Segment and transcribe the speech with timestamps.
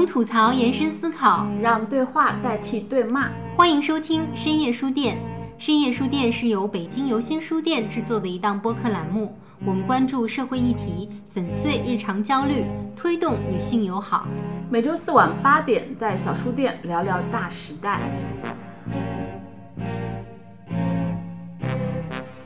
[0.00, 3.28] 从吐槽延伸思考，让对话代替对骂。
[3.54, 5.18] 欢迎收听深夜书店。
[5.58, 12.64] 深夜书店是由北京游心书店制作的一档播客栏目，我们关注社会议题，粉碎日常焦虑，
[12.96, 14.26] 推动女性友好。
[14.70, 18.00] 每周四晚八点，在小书店聊聊大时代。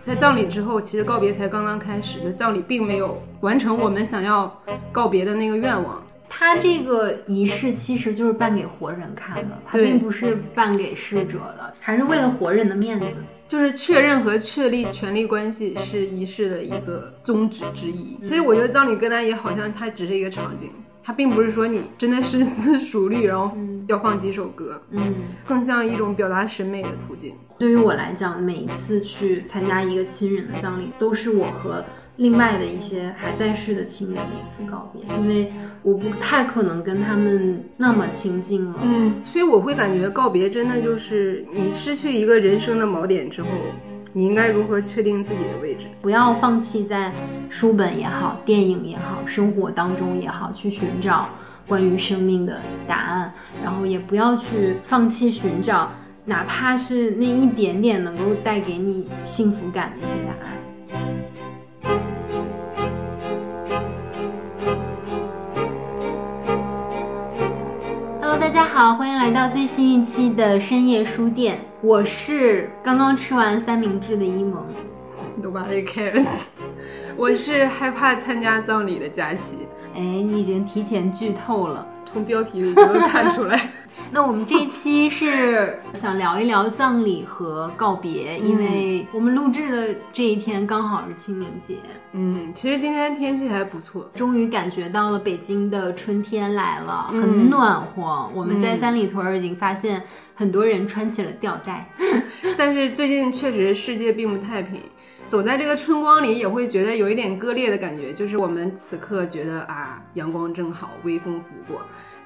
[0.03, 4.53] 在葬礼之后，其实告别才刚刚开始，就葬礼并没有完成我们想要
[4.91, 6.04] 告别的那个愿望。
[6.37, 13.19] 他这个仪式其实就是办给活人看的，他并不是办给逝者的，还是为了活人的面子。
[13.47, 18.19] 就是确认和确立权力关系是仪式的一个宗旨之一。
[18.21, 20.73] 其实我觉得葬礼歌单也好像它只是一个场景，
[21.05, 23.57] 它并不是说你真的深思熟虑，然后
[23.87, 25.15] 要放几首歌，嗯，
[25.47, 27.37] 更像一种表达审美的途径。
[27.57, 31.85] 对于我来讲，每一次去参加一个亲人的葬礼，都是我和。
[32.17, 38.79] 另外的一些还在世的亲人的一次告别，因为我不太可能跟他们那么亲近了。
[38.83, 43.49] 嗯，所以我会感觉告别真的就是你失去一个人生的锚点之后，
[44.13, 45.87] 你应该如何确定自己的位置？
[46.01, 47.13] 不要放弃在
[47.49, 51.29] 书本也好、电影也好、生活当中也好去寻找
[51.67, 53.35] 关于生命的答案，
[53.65, 55.91] 然后也不要去放弃寻找，
[56.27, 60.53] 哪怕是那一点点能够带给你幸福感的一些答案。
[68.41, 71.59] 大家好，欢迎来到最新一期的深夜书店。
[71.81, 74.65] 我是刚刚吃完三明治的伊萌
[75.41, 76.27] ，Nobody cares。
[77.17, 79.67] 我是害怕参加葬礼的佳琪。
[79.95, 83.71] 哎，你已经提前剧透了，从标题里就能看出来。
[84.15, 91.79] 那我们这一期是 想聊一聊葬礼和告别，因为我们录制的这一天刚好是清明节。
[92.13, 98.31] 嗯，其实今天天气还不错，终于感觉到了北京的春天来了，很暖和。
[98.33, 100.01] 我们在三里屯已经发现
[100.33, 101.91] 很多人穿起了吊带，
[102.57, 104.81] 但是最近确实世界并不太平，
[105.27, 108.13] 走在这个春光里也会觉得有一点割裂的感觉。
[108.13, 111.83] 就是我们此刻觉得啊，阳光正好，微风拂过。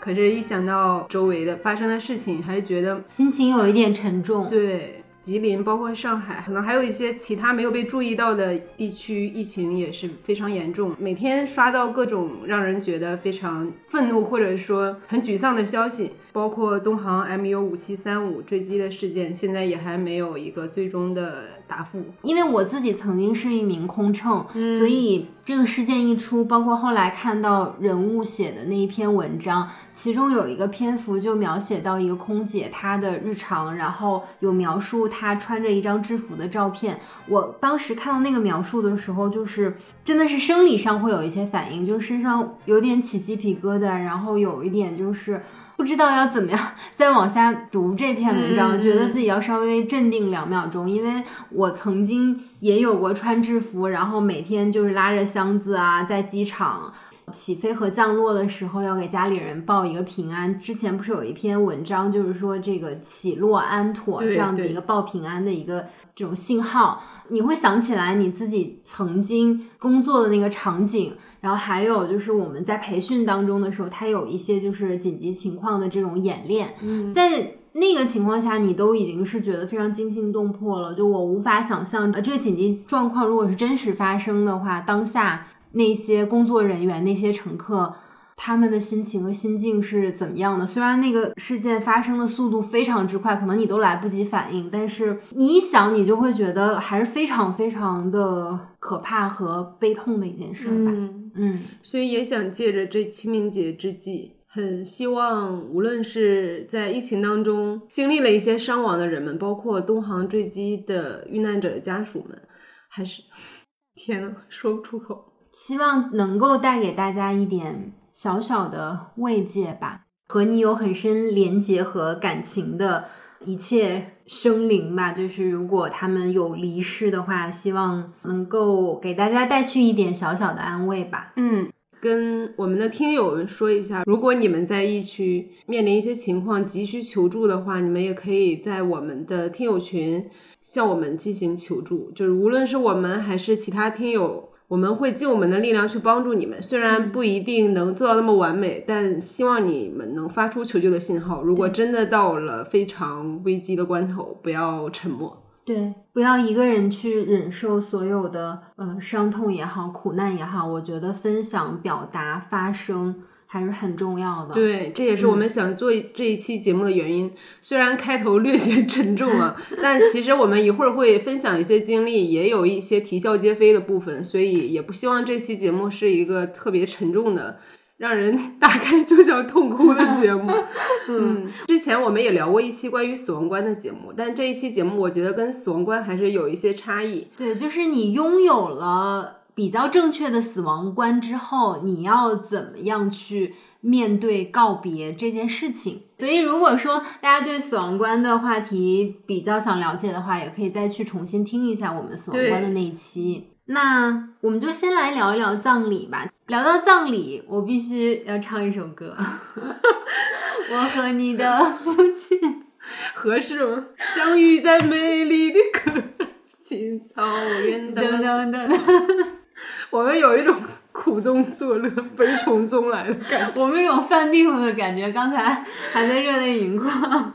[0.08, 4.48] 可是，一想到周围的发生的事情，还是觉得心情有一点沉重。
[4.48, 10.96] 对，吉林包括上海，可能还有一些其他没有被注意到的地区，疫情也是非常严重。
[10.98, 16.12] 每天刷到各种让人觉得非常愤怒或者说很沮丧的消息。
[16.30, 22.00] 包括东航 MU 五七三五坠机的事件，现在也还没有一个最终的答复。
[22.22, 24.46] 因为我自己曾经是一名空乘，
[24.78, 36.98] 所以这个事件一出，包括后来看到人物写的那一篇文章，其中有一个篇幅就描写到一个空姐她的日常，然后有描述她穿着一张制服的照片。
[37.26, 45.42] 我当时看到那个描述的时候，就是真的是生理上会有一些反应，就身上有点起鸡皮疙瘩，然后有一点就是。
[45.76, 46.60] 不知道要怎么样
[46.96, 56.92] 再往下读这篇文章，觉得自己要稍微镇定两秒钟，因为我曾经也有过穿制服，然后每天就是拉着箱子啊，在机场
[57.30, 60.58] 起飞和降落的时候要给家里人报一个平安。
[60.58, 71.14] 之前不是有一篇文章，就是说这个起落安妥这样的一个报平安的一个这种信号，你会想起来你自己曾经工作的那个场景。
[71.40, 76.74] 然后还有就是我们在培训当中的时候，它有一些就是紧急情况的这种演练，
[77.14, 80.92] 在那个情况下，你都已经是觉得非常惊心动魄了。
[80.94, 85.46] 就我无法想象，呃，这个紧急状况如果是真实发生的话，当下
[85.78, 87.94] 那些工作人员、那些乘客。
[88.40, 90.64] 他们的心情和心境是怎么样的？
[90.64, 100.92] 虽然那个事件发生的速度非常之快，可能你都来不及反应，但是你一想，你就会觉得还是非常非常的可怕和悲痛的一件事吧。
[101.34, 112.40] 嗯，所以也想借着这清明节之际，很希望无论是在疫情当中经历了一些伤亡的人们，包括东航坠机的遇难者的家属们，
[112.88, 113.20] 还是
[113.96, 117.92] 天呐，说不出口，希望能够带给大家一点。
[118.10, 123.04] 小小的慰藉吧，和你有很深连结和感情的
[123.44, 131.32] 一切生灵吧，就是如果他们有离世的话，希望能够给大家带去一点小小的安慰吧。
[131.36, 131.70] 嗯，
[132.00, 140.28] 跟我们的听友们说一下，如果你们在疫区面临一些情况急需求助的话，你们也可以在我们的听友群
[140.60, 144.47] 向我们进行求助，就是无论是我们还是其他听友。
[144.68, 151.42] 我们会尽我们的力量去帮助你们，虽然不一定能做到那么完美，但希望你们能发出求救的信号。
[151.42, 160.66] 如果真的到了非常危机的关头，不要沉默，对，不要一个人去忍受所有的呃伤痛也好，苦难也好。
[160.66, 164.54] 我觉得分享、表达、发声还是很重要的。
[164.54, 167.32] 对，这也是我们想做这一期节目的原因。
[167.62, 177.58] 虽然开头略显沉重啊，但其实我们一会儿会分享一些经历，也有一些啼笑皆非的部分，所以也不希望这期节目是一个特别沉重的。
[177.96, 180.52] 让人 打开就想痛哭的节目，
[181.10, 187.26] 嗯，之前我们也聊过一期关于死亡观的节目，但这一期节目我觉得跟死亡观还是有一些差异。
[187.36, 196.02] 对，就是你拥有了比较正确的死亡观之后，你要怎么样去面对告别这件事情？
[196.16, 203.48] 所以，如果说大家对死亡观的话题比较想了解的话，也可以再去重新听一下我们死亡观的那一期。
[203.64, 206.24] 那我们就先来聊一聊葬礼吧。
[206.46, 209.16] 聊到葬礼，我必须要唱一首歌。
[210.70, 212.62] 我和你的父亲
[213.12, 213.86] 合适吗？
[214.14, 215.90] 相遇在美丽的可
[216.62, 217.24] 青草
[217.66, 217.92] 原。
[217.92, 219.37] 等等等。
[219.90, 220.54] 我们有一种
[220.92, 223.60] 苦中作乐、悲从中来的感觉。
[223.60, 227.32] 我们有种犯病了的感觉，刚才还在热泪盈眶。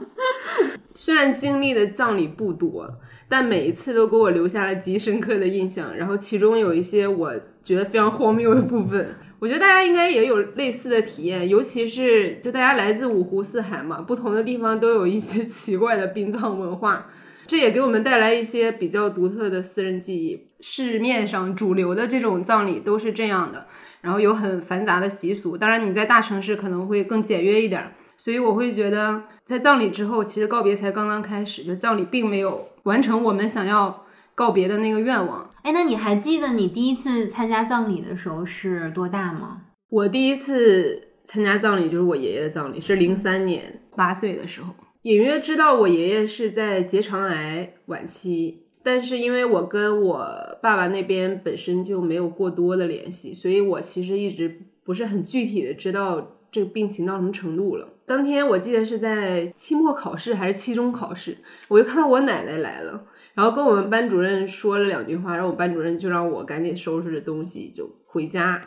[0.95, 2.87] 虽然经历的葬礼不多，
[3.27, 5.95] 但每一次都给我留下了极深刻的印象。
[5.97, 7.33] 然后其中有一些我
[7.63, 11.49] 觉得非常荒谬的部分，我觉得大家应该也有类似的体验。
[11.49, 17.07] 尤其是就大家来自五湖四海嘛，不同的地方都有一些奇怪的殡葬文化，
[17.53, 20.47] 这也给我们带来一些比较独特的私人记忆。
[20.59, 23.67] 市面上主流的这种葬礼都是这样的，
[24.01, 25.55] 然后有很繁杂的习俗。
[25.55, 27.94] 当然你在大城市可能会更简约一点。
[28.17, 34.03] 所以我会觉得，在葬礼之后，其实告别才刚刚开始，就葬礼并没有完成我们想要
[34.33, 35.47] 告别的那个愿望。
[35.61, 39.61] 哎，那你还记得你第一次参加葬礼的时候是多大吗？
[39.89, 44.73] 我第一次参加葬礼就是我爷爷的葬礼，是零三年八岁的时候。
[45.03, 57.89] 隐约知道我爷爷是在结肠癌晚期，但是因为我跟我爸爸那边本身就没有过多的联系，所以我其实一直不是很具体的知道这个病情到什么程度了。
[58.05, 68.65] 当天我记得是在期末考试还是期中考试，我就看到我奶奶来了，然后跟我们班主任说了两句话，然后我班主任就让我赶紧收拾着东西就回家，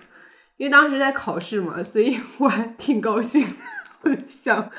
[0.58, 3.42] 因为当时在考试嘛，所以 我还挺高兴，
[4.28, 4.70] 想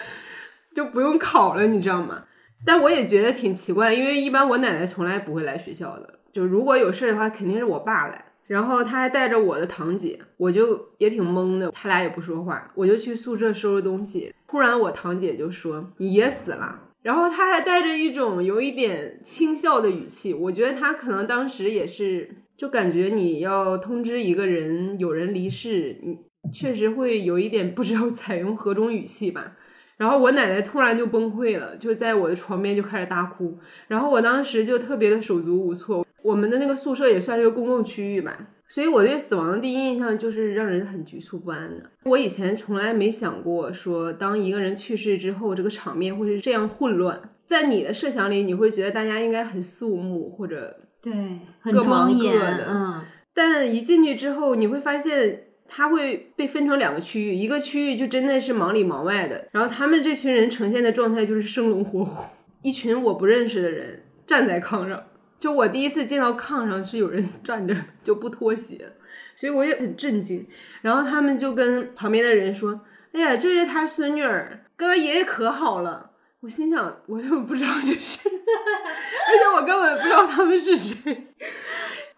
[0.77, 2.25] 就不用考了，你知道吗？
[2.63, 8.25] 但我也觉得挺奇怪，因为一般我奶奶从来不会来学校的，就如果有事的话，肯定是我爸来。
[8.45, 14.31] 然后他还带着我的堂姐，我就也挺懵的，他俩也不说话，我就去宿舍收拾东西。
[14.47, 26.19] 突然我堂姐就说：“你爷死了。”然后他还带着一种有一点轻笑的语气，我觉得他可能当时也是就感觉你要通知一个人有人离世，你
[26.53, 29.53] 确实会有一点不知道 采用何种语气吧。
[29.97, 33.57] 然后我奶奶突然就崩溃了，就在我的床边就开始大哭，
[33.87, 36.05] 然后我当时就特别的手足无措。
[36.23, 41.89] 我们的那个宿舍也算是个公共区域吧，所以我对死亡的第一印象就是让人很局促不安的。
[42.03, 47.19] 我以前从来没想过说，当一个人去世之后，这个场面会是这样混乱。
[47.45, 51.13] 在你的设想里，你会觉得大家应该很肃穆或者对
[51.61, 53.01] 很庄严的，嗯。
[53.33, 62.25] 但一进去之后，你会发现它会被分成两个区域，一个区域就真的是忙里忙外的，然后他们这群人呈现的状态就是生龙活虎，
[62.61, 65.03] 一群我不认识的人站在炕上。
[65.39, 68.93] 就我第一次见到炕上是有人站着就不脱鞋，
[69.35, 70.47] 所以我也很震惊。
[70.81, 72.81] 然后他们就跟旁边的人说
[73.13, 81.27] ：“哎呀，这是他孙女儿，跟他爷爷可好了。”我心想，我怎么不知道这是， 而且我根本不知道他们是谁。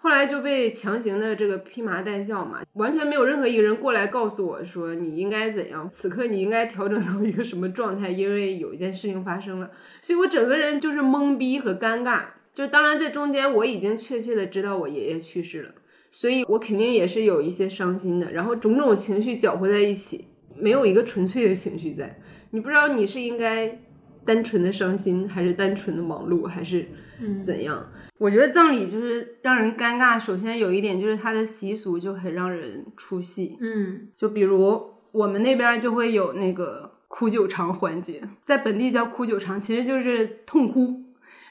[0.02, 9.70] 后来就被强行的这个披麻戴孝嘛，完全没有任何一个人过来告诉我说你应该怎样，此刻你应该调整到一个什么状态，因为有一件事情发生了，
[10.02, 12.22] 所以我整个人就是懵逼和尴尬。
[12.54, 15.72] 就当然，这中间我已经确切的知道我爷爷去世了，
[16.12, 20.26] 所以我肯定也是有一些伤心的，然后种种情绪搅和在一起，
[20.58, 22.20] 没有一个纯粹的情绪在。
[22.52, 23.80] 你不知道你是应该
[24.26, 26.88] 单纯的伤心，还是单纯的忙碌，还是
[27.44, 27.86] 怎样？
[28.18, 30.20] 我觉得葬礼就是让人尴尬。
[30.20, 41.04] 首先有一点就是它的习俗就很让人出戏，嗯，就比如我们那边就会有那个哭九长环节，在本地叫哭九长，其实就是痛哭。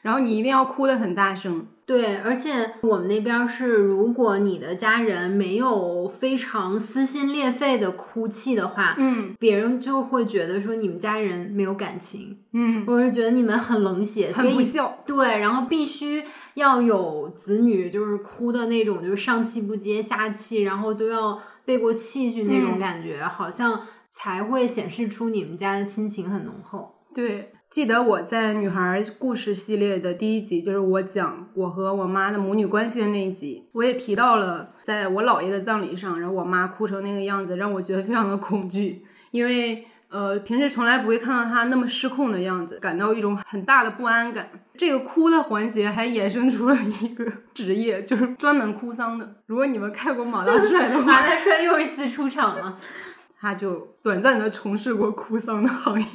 [0.02, 23.80] 然后你一定要哭得很大声，对，而且我们那边是，如果你的家人没有非常撕心裂肺的哭泣的话，嗯，别人就会觉得说你们家人没有感情，嗯，或者觉得你们很冷血，很不孝，对，然后必须要有子女就是哭的那种，就是上气不接下气，然后都要背过气去那种感觉，好像
[24.10, 26.96] 才会显示出你们家的亲情很浓厚。
[27.14, 44.48] 对，记得我在女孩故事系列的第一集，就是我讲我和我妈的母女关系的那一集，我也提到了，在我姥爷的葬礼上，然后我妈哭成那个样子，让我觉得非常的恐惧，因为呃平时从来不会看到她那么失控的样子，感到一种很大的不安感。
[44.74, 49.34] 这个哭的环节还衍生出了一个职业，就是专门哭丧的。
[49.44, 52.74] 如果你们看过马大帅的话，马大帅又一次出场了，
[53.38, 56.06] 他就短暂的从事过哭丧的行业。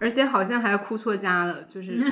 [0.00, 2.02] 而且好像还哭错家了，就是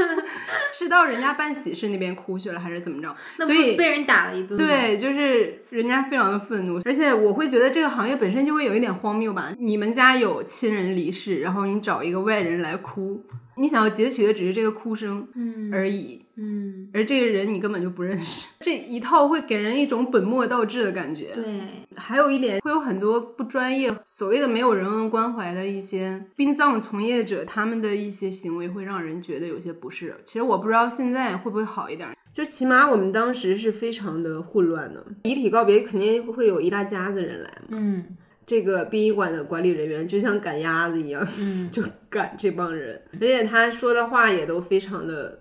[0.72, 3.16] 是到人家办喜事那边哭去了，还是怎么着？
[3.44, 4.56] 所以被人打了一顿。
[4.56, 6.78] 对，就是人家非常的愤怒。
[6.84, 9.52] 而且我会觉得这个行业本身就会有一点荒谬吧？
[9.58, 13.24] 你们家有亲人离世，然后你找一个外人来哭，
[13.56, 16.22] 你想要截取的只是这个哭声嗯而已。
[16.29, 16.29] 嗯，
[16.92, 21.32] 而这个人你根本就不认识，这一套会给人一种本末倒置的感觉。
[21.34, 21.44] 对，
[21.96, 30.14] 还有一点会有很多不专业、所谓的没有人文关怀的一些殡葬从业者，他们的一些行为会让人觉得有些不适。
[30.24, 35.04] 其实我不知道现在会不会好一点，就起码我们当时是非常的混乱的。
[35.24, 38.04] 遗体告别肯定会有一大家子人来嘛，嗯，
[38.46, 45.38] 这个殡仪馆的管理人员就像赶鸭子一样，嗯，就赶这帮人，而且他说的话也都非常的。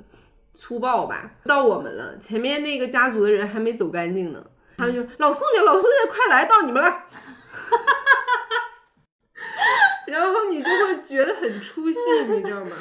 [0.59, 4.45] 粗暴吧，到我们了，前面那个家族的人还没走干净呢，
[4.77, 7.05] 他们就老宋家，老宋家，快来到你们了，
[10.05, 11.97] 然后你就会觉得很出戏，
[12.29, 12.71] 你知道吗？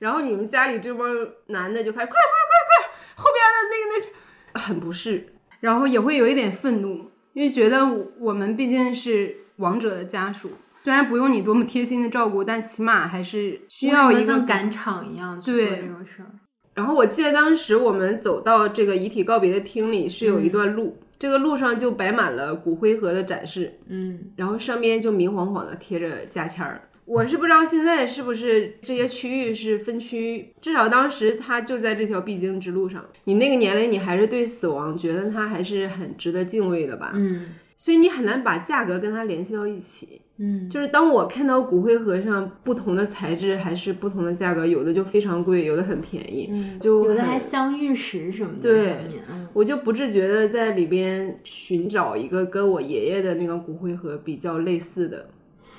[0.00, 1.06] 然后你们家里这帮
[1.46, 2.18] 男的就开始快快
[2.50, 4.08] 快快，后边的那个
[4.54, 7.86] 那很不适，然后也会有一点愤怒，因为觉得
[8.18, 10.50] 我们毕竟是王者的家属，
[10.82, 16.28] 虽然不用你多么贴心的照顾，但起码还是需要一个赶场一样去做这种事儿。
[16.74, 26.88] 然后我记得当时我们走到这个遗体告别的厅里是有一段路，这个路上就摆满了骨灰盒的展示，嗯，然后上面就明晃晃的贴着价签儿。
[27.06, 33.04] 我是不知道现在是不是这些区域是分区，至少当时它就在这条必经之路上。
[33.24, 37.12] 你那个年龄，你还是对死亡觉得它还是很值得敬畏的吧？
[37.14, 40.22] 嗯，所以你很难把价格跟它联系到一起。
[40.36, 48.60] 嗯，就是当我看到骨灰盒上不同的材质还是不同的价格，有的就非常贵，有的很便宜，嗯，就有的还镶玉石什么的。
[48.60, 48.96] 对，
[49.30, 55.28] 嗯，我就不自觉的在里边寻找一个跟我爷爷的那个骨灰盒比较类似的，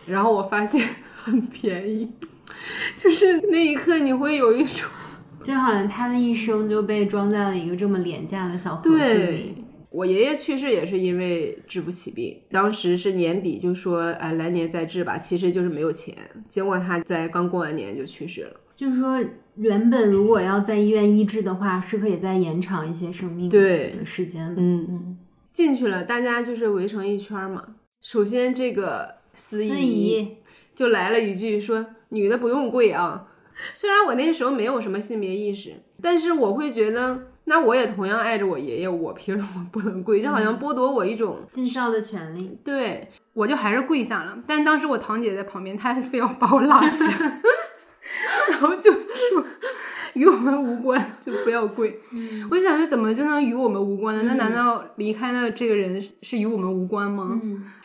[0.07, 0.81] 然后我发现
[1.21, 2.09] 很便宜，
[2.95, 4.87] 就是那一刻你会有一种，
[5.43, 9.64] 就好像他的一生就被装在了一个这么廉价的小盒子里。
[9.95, 16.13] 我爷爷去世也是因为治不起病，当时是年底就说，哎，来年再治吧，其实就是没有钱。
[16.49, 18.59] 结果他在刚过完年就去世了。
[18.75, 19.23] 就是说，
[19.55, 24.61] 原本如果要在医院医治的话，是可以再延长一些生命对时间的。
[24.61, 25.17] 嗯嗯，
[25.53, 27.75] 进去了，大家就是围成一圈嘛。
[28.01, 30.27] 首先这个司仪
[30.75, 33.29] 就来了一句说：“女的不用跪啊。
[33.73, 35.71] ”虽然我那时候没有什么性别意识，
[36.01, 37.27] 但是我会觉得。
[37.47, 40.21] 那我也同样爱着我爷爷，我凭什么不能跪？
[40.21, 42.57] 就好像剥夺我一种尽孝的权利。
[42.63, 44.37] 对，我就还是跪下了。
[44.47, 47.41] 但当时我堂姐在旁边，她还非要把我拉起来，
[48.49, 49.45] 然后就说
[50.13, 51.99] 与我们无关，就不要跪。
[52.49, 54.23] 我就想是怎么就能与我们无关呢？
[54.25, 57.39] 那难道离开的这个人是与我们无关吗？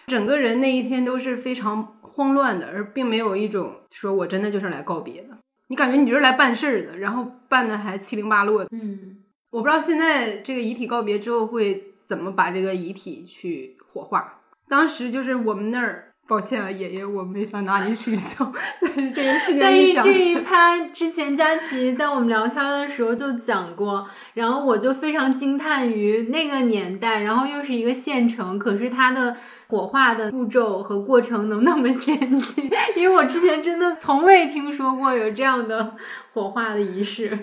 [0.07, 5.37] 整个人那一天都是非常慌乱的，而并没有一种说我真的就是来告别的。
[5.69, 8.71] 你感觉你就是来办事儿的，然后办的还七零八落的。
[8.73, 9.19] 嗯。
[9.51, 14.41] 我不知道现在这个遗体告别之后会怎么把这个遗体去火化。
[14.69, 35.97] 当时就是我们那儿，抱歉啊，爷爷，我没想拿你取笑， 但是这个事情但是这一趴之前佳琪在我们聊天的时候就讲过，然后我就非常惊叹于那个年代，然后又是一个县城，可是它的火化的步骤和过程能那么先进，因为我之前真的从未听说过有这样的
[36.33, 37.37] 火化的仪式。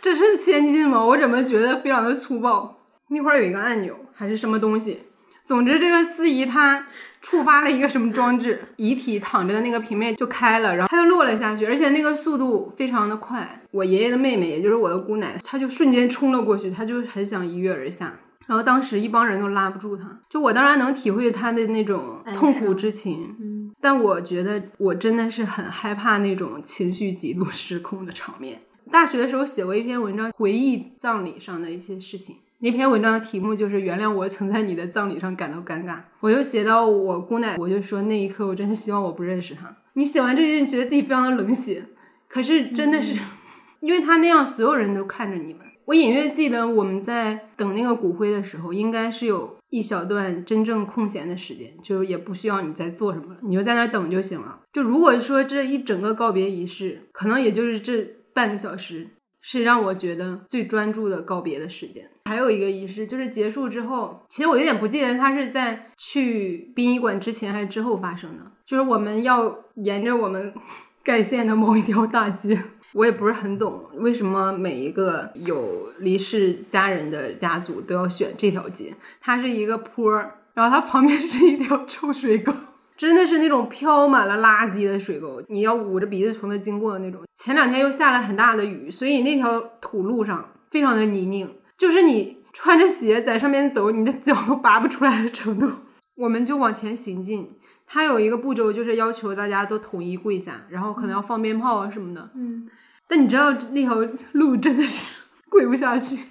[0.00, 1.04] 这是先进吗？
[1.04, 2.78] 我怎么觉得非常的粗暴？
[3.08, 5.00] 那块有一个按钮还是什么东西？
[5.44, 6.86] 总之，这个司仪他
[7.20, 13.60] 触发了一个什么装置，遗体躺着的那个平面就开了，然后他就落了下去，而且那个速度非常的快。
[13.72, 18.18] 我爷爷的妹妹，也就是我的姑奶，她就瞬间冲了过去，她就很想一跃而下。
[18.46, 28.62] 然后当时一帮人都拉不住她，就我当然能体会她的那种痛苦之情，嗯，但我觉得我真的是很害怕那种情绪极度失控的场面。
[28.92, 32.36] 大学的时候写过一篇文章，回忆葬礼上的一些事情。
[32.58, 35.96] 那篇文章的题目就是“原谅我曾在你的葬礼上感到尴尬”。
[36.20, 39.74] 我就写到我姑奶，我就说那一刻我真的希望我不认识他。
[39.94, 41.82] 你写完这句，觉得自己非常的冷血，
[42.28, 43.18] 可是真的是，
[43.80, 54.60] 因为他那样，所有人都看着你们，我隐约记得我们在等那个骨灰的时候，应该是有一小段真正空闲的时间，就是也不需要你再做什么了，你就在那等就行了。
[54.70, 59.08] 就如果说这一整个告别仪式，可能也就是这半个小时，
[59.40, 62.08] 是让我觉得最专注的告别的时间。
[62.24, 68.52] 还有一个仪式，就是结束之后，其实我有点不记得它是在去殡仪馆之前还是之后发生的。
[68.64, 70.54] 就是我们要沿着我们
[71.02, 72.58] 盖县的某一条大街。
[72.94, 78.94] 我也不是很懂为什么每一个有离世家人的家族都要选这条街。
[79.18, 80.12] 它是一个坡，
[80.52, 82.52] 然后它旁边是一条臭水沟，
[83.02, 87.20] 真的是那种飘满了垃圾的水沟，你要捂着鼻子从那经过的那种。
[87.34, 95.68] 前两天又下了很大的雨，所以那条土路上非常的泥泞，就是你穿着鞋在上面走，你的脚都拔不出来的程度。
[96.14, 97.50] 我们就往前行进，
[97.88, 102.30] 它有一个步骤，就是要求大家都统一跪下，然后可能要放鞭炮啊什么的。
[102.36, 102.68] 嗯。
[103.08, 103.96] 但你知道那条
[104.30, 105.18] 路真的是
[105.48, 106.22] 跪不下去，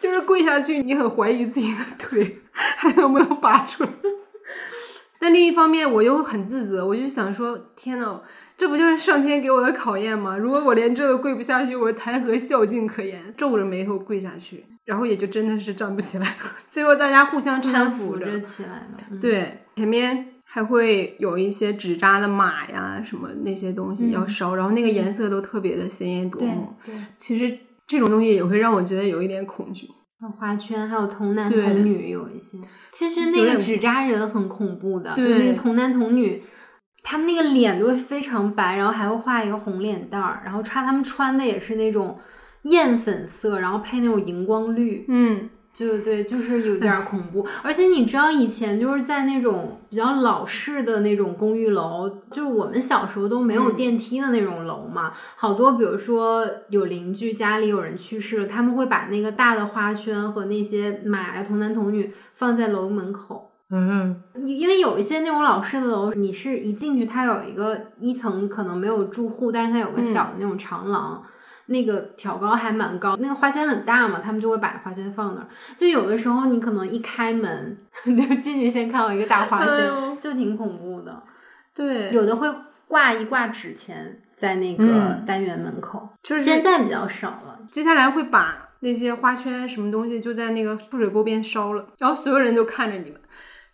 [0.00, 3.90] 就是跪下去，你很怀疑自己的腿还能不能拔出来。
[5.20, 8.20] 但另一方面，我又很自责，我就想说：天呐，
[8.56, 10.36] 这不就是上天给我的考验吗？
[10.36, 13.34] 如果我连这都跪不下去，我谈何孝敬可言？
[13.36, 16.36] 皱着眉头跪下去，然后也就真的是站不起来。
[16.70, 19.18] 最后大家互相搀扶着起来了。
[19.20, 20.34] 对，前面。
[20.50, 26.74] 还会有一些纸扎的马呀，什么那些东西要烧，然后那个颜色都特别的鲜艳夺目。
[26.86, 27.56] 对，其实
[27.86, 29.86] 这种东西也会让我觉得有一点恐惧。
[30.26, 32.58] 花圈还有童男童女有一些，
[32.92, 36.42] 其实那个纸扎人很恐怖的，就那个童男童女，
[37.02, 42.18] 他们那个脸都会非常白，然后还会画一个红脸蛋儿，然后穿他们穿的也是那种
[42.62, 45.50] 艳粉色，然后配那种荧光绿，嗯。
[45.72, 71.22] 就对，就是有点恐怖，而且你知道以前就是在那种比较老式的那种公寓楼，就是我们小时候都没有电梯的那种楼嘛，好多比如说有邻居家里有人去世了，他们会把那个大的花圈和那些马呀童男童女放在楼门口，嗯，因为有一些那种老式的楼，你是一进去它有一个一层可能没有住户，但是它有个小的那种长廊。
[71.68, 75.48] 那个挑高还蛮高，那个花圈很大嘛，他们就会把花圈放那儿。
[75.76, 81.22] 就有的时候你可能一开门，你 就进去先看到一个大花圈，就挺恐怖的。
[81.74, 82.48] 对，有的会
[82.86, 87.58] 挂一挂纸钱在那个单元门口，就是现在比较少了。
[87.70, 93.20] 接下来会把那些花圈什么东西就在那个臭水沟边烧了，然后所有人就看着你们。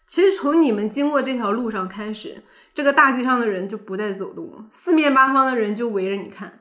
[0.06, 2.42] 其实从你们经过这条路上开始，
[2.74, 6.52] 这个大街上的人就不再走动，四面八方的人就围着你看。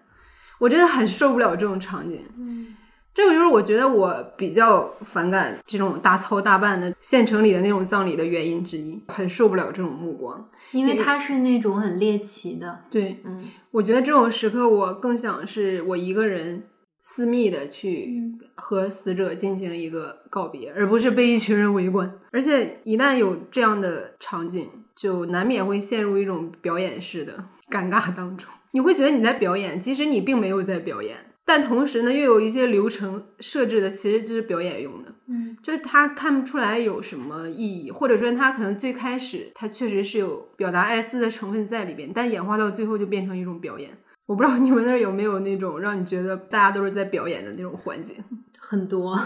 [0.60, 2.76] 我真的很受不了这种场景，嗯，
[3.14, 12.80] 这个就是我觉得我比较反感这种大操大办的县城里的那种葬礼的原因之一，很受不了这种目光，因为它是那种很猎奇的。
[12.90, 16.64] 对，嗯，我觉得这种时刻我更想是我一个人
[17.02, 18.22] 私密的去
[18.56, 22.12] 和死者进行一个告别，而不是被一群人围观。
[22.32, 28.50] 而且一旦有这样的场景，就难免会陷入一种表演式的尴尬当中。
[28.74, 43.92] 你会觉得你在表演，即使你并没有在表演，但同时呢，又有一些流程设置的其实就是表演用的，嗯，就是他看不出来有什么意义，或者说他可能最开始他确实是有表达哀思的成分在里边，但演化到最后就变成一种表演。
[44.26, 48.16] 我不知道你们那儿有没有那种让你觉得大家都是在表演的那种环节，
[48.58, 49.20] 很多。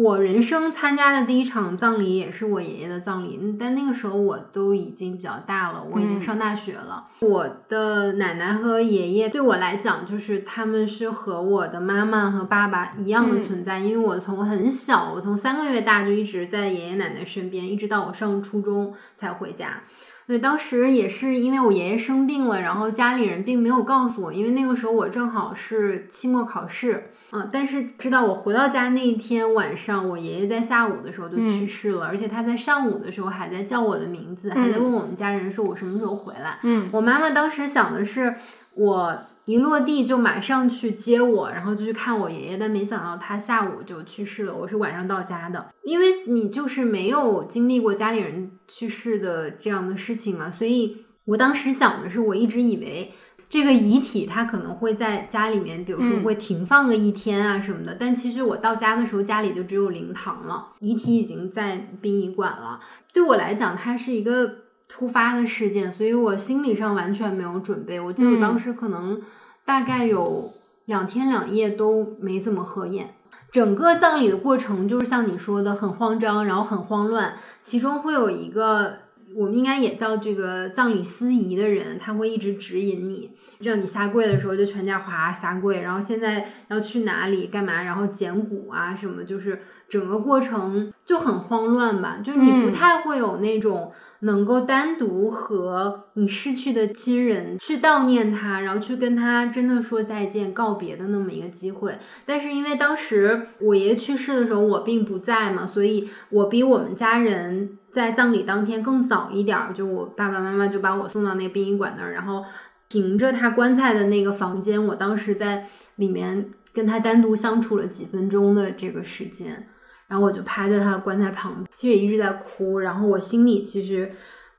[0.00, 7.08] 我人生参加的第一场葬礼也是我爷爷的葬礼，但那个时候我都已经比较大了，我已经上大学了。
[7.18, 19.82] 我的奶奶和爷爷对我来讲，就是他们是和我的妈妈和爸爸一样的存在，因为我从很小，我从三个月大就一直在爷爷奶奶身边，一直到我上初中才回家。
[20.28, 27.10] 对，当时也是因为我爷爷生病了，然后家里人并没有告诉我，因为那个时候我正好是期末考试。
[27.30, 36.58] 嗯，但是知道我回到家那一天晚上，我爷爷在下午的时候就去世了，而且他在上午的时候还在叫我的名字，还在问我们家人说我什么时候回来。
[36.62, 38.34] 嗯，我妈妈当时想的是
[38.76, 39.14] 我
[39.44, 44.54] 一落地就马上去接我，然后就去看我爷爷，但没想到他下午就去世了。
[44.54, 53.12] 我是晚上到家的，因为你就是没有经历过家里人去世的这样的事情嘛，所以我当时想的是，我一直以为。
[53.50, 57.96] 这个遗体它可能会在家里面，比如说会停放个一天啊什么的。
[57.98, 62.78] 但其实我到家的时候，家里就只有灵堂了，遗体已经在殡仪馆了。
[63.12, 64.50] 对我来讲，它是一个
[64.86, 67.98] 突发的事件，所以我心理上完全没有准备。
[67.98, 69.20] 我记得我当时可能
[69.64, 70.52] 大概有
[70.84, 73.14] 两天两夜都没怎么合眼。
[73.50, 79.07] 整个葬礼的过程就是像你说的很慌张，然后很慌乱，其中会有一个。
[79.34, 93.92] 我们应该也叫这个葬礼司仪的人，他会一直指引你，让你下跪的时候就全家哗下跪，然后现在要去哪里干嘛，然后捡骨啊什么，就是整个过程就很慌乱吧，就是你不太会有那种。
[94.22, 101.96] 能够单独和你逝去的亲人去悼念他，然后去跟他真的说再见、告别的那么一个机会。
[102.26, 112.44] 但是因为当时我爷爷去世的时候我并不在嘛，所以我比我们家人在葬礼当天更早一点儿，就我爸爸妈妈就把我送到那个殡仪馆那儿，然后
[112.86, 119.66] 凭着他棺材的那个房间，我当时在里面跟他单独相处了几分钟的这个时间。
[120.06, 122.78] 然后我就趴在他的棺材旁，其实也一直在哭。
[122.78, 124.12] 然后我心里其实，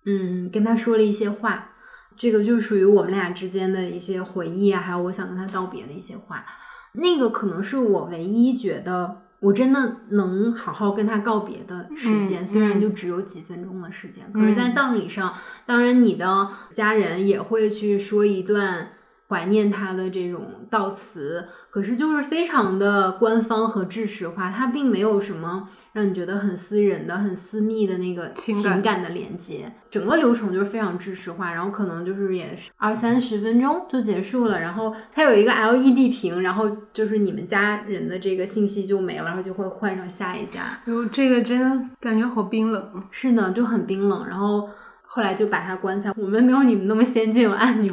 [0.03, 1.69] 嗯，跟他说了一些话，
[2.17, 6.45] 这个就属于我们俩之间的一些回忆啊，还有我想跟他道别的一些话。
[6.91, 14.31] 那个可能是我唯一觉得我真的能好好跟他告别的时间，虽然就只有几分钟的时间。
[14.33, 15.33] 可是，在葬礼上，
[15.65, 18.89] 当然你的家人也会去说一段。
[19.29, 29.71] 怀念他的这种悼词，可是就是非常的官方和制式化，它并没有什么让你觉得很私人的、很私密的那个情感的连接。
[29.91, 34.59] 整个流程就是非常制式化，然后可能就是也是二三十分钟就结束了。
[34.59, 40.79] 然后它有一个 LED 屏，然后就是你们家人的这个信息就没了，然后就会换上下一家。
[40.85, 43.03] 哟，这个真的感觉好冰冷。
[43.11, 44.25] 是的，就很冰冷。
[44.27, 44.67] 然后。
[45.11, 47.91] 后来就把他棺材，我们没有你们那么先进有按钮，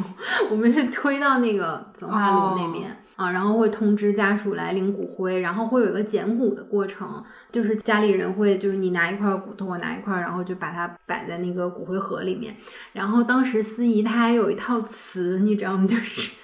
[0.51, 7.09] 我们是推到那个焚化炉那边啊，然后会通知家属来领骨灰，然后会有一个捡骨的过程，
[7.51, 12.55] 就是家里人会就是你拿一块骨头，我拿一块，然后就把它摆在那个骨灰盒里面。
[12.93, 15.85] 然后当时司仪他还有一套词，你知道吗？
[15.89, 16.35] 就是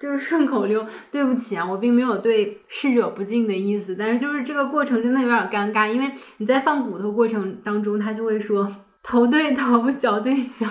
[0.00, 0.84] 就是顺口溜。
[1.12, 8.68] 对不起啊，我并没有对逝者不敬的意思，但是就是这个过程真的有点尴尬，因为你在放骨头过程当中，他就会说。
[9.02, 10.66] 头对头， 脚对脚，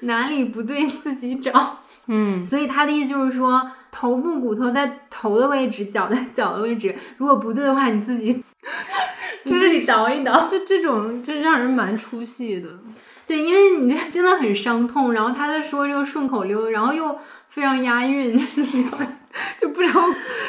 [0.00, 1.78] 哪里不对自己找。
[2.06, 6.94] 嗯， 所以他的意思就是说，头部骨头在头的位置，脚在脚的位置。
[7.18, 8.32] 如果不对的话，你自己
[9.46, 10.44] 就是你倒一倒。
[10.46, 12.68] 就这种，就让人蛮出戏的。
[13.26, 15.12] 对，因为你这真的很伤痛。
[15.12, 17.16] 然后他在说这个顺口溜，然后又
[17.48, 18.36] 非常押韵，
[19.60, 20.00] 就不知道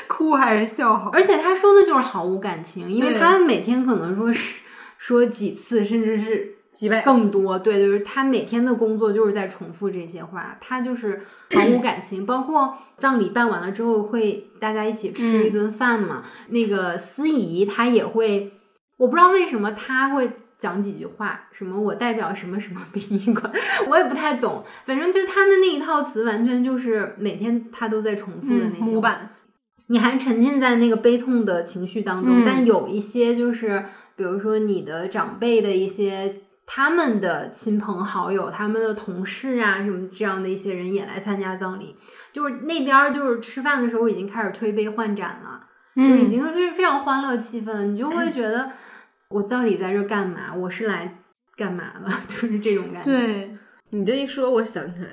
[0.08, 1.12] 哭还是笑好。
[1.14, 4.62] 而且他说的就是毫无感情，因为他每天可能说是
[4.98, 6.56] 说几次，甚至是。
[6.72, 11.22] 几百更多，对，就是他每天的工作就是在重复这些话，他就是
[11.54, 12.26] 毫无感情。
[12.26, 16.24] 包括葬礼办完了之后，会大家一起吃一顿饭嘛？
[16.48, 18.54] 那个司仪他也会，
[18.96, 23.52] 我不知道为什么他会讲几句话，什么我代表什么什么殡仪馆，
[23.90, 24.64] 我也不太懂。
[24.86, 28.94] 反正就是他的那一套词，完全就是每天他都在重复的那些。
[28.94, 29.32] 模板，
[29.88, 33.84] 你还沉浸在那个悲痛的情绪当中，但有一些就是，
[34.16, 36.34] 比如说你的长辈的一些。
[36.74, 41.94] 他们的亲朋好友、他们的同事啊，什么这样的一些人也来参加葬礼，
[42.32, 48.72] 就是那边就是吃饭的时候已经开始推杯换盏了，就已经是非常欢乐气氛，你就会 觉得
[49.28, 50.56] 我到底在这干嘛？
[50.56, 51.18] 我是来
[51.58, 52.10] 干嘛的？
[52.30, 53.12] 就是这种感觉。
[53.12, 53.52] 对
[53.90, 55.10] 你这一说，我想起来，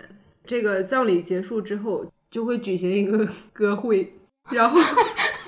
[0.47, 4.15] 这个葬礼结束之后就会举行一个 歌会，
[4.53, 4.79] 然后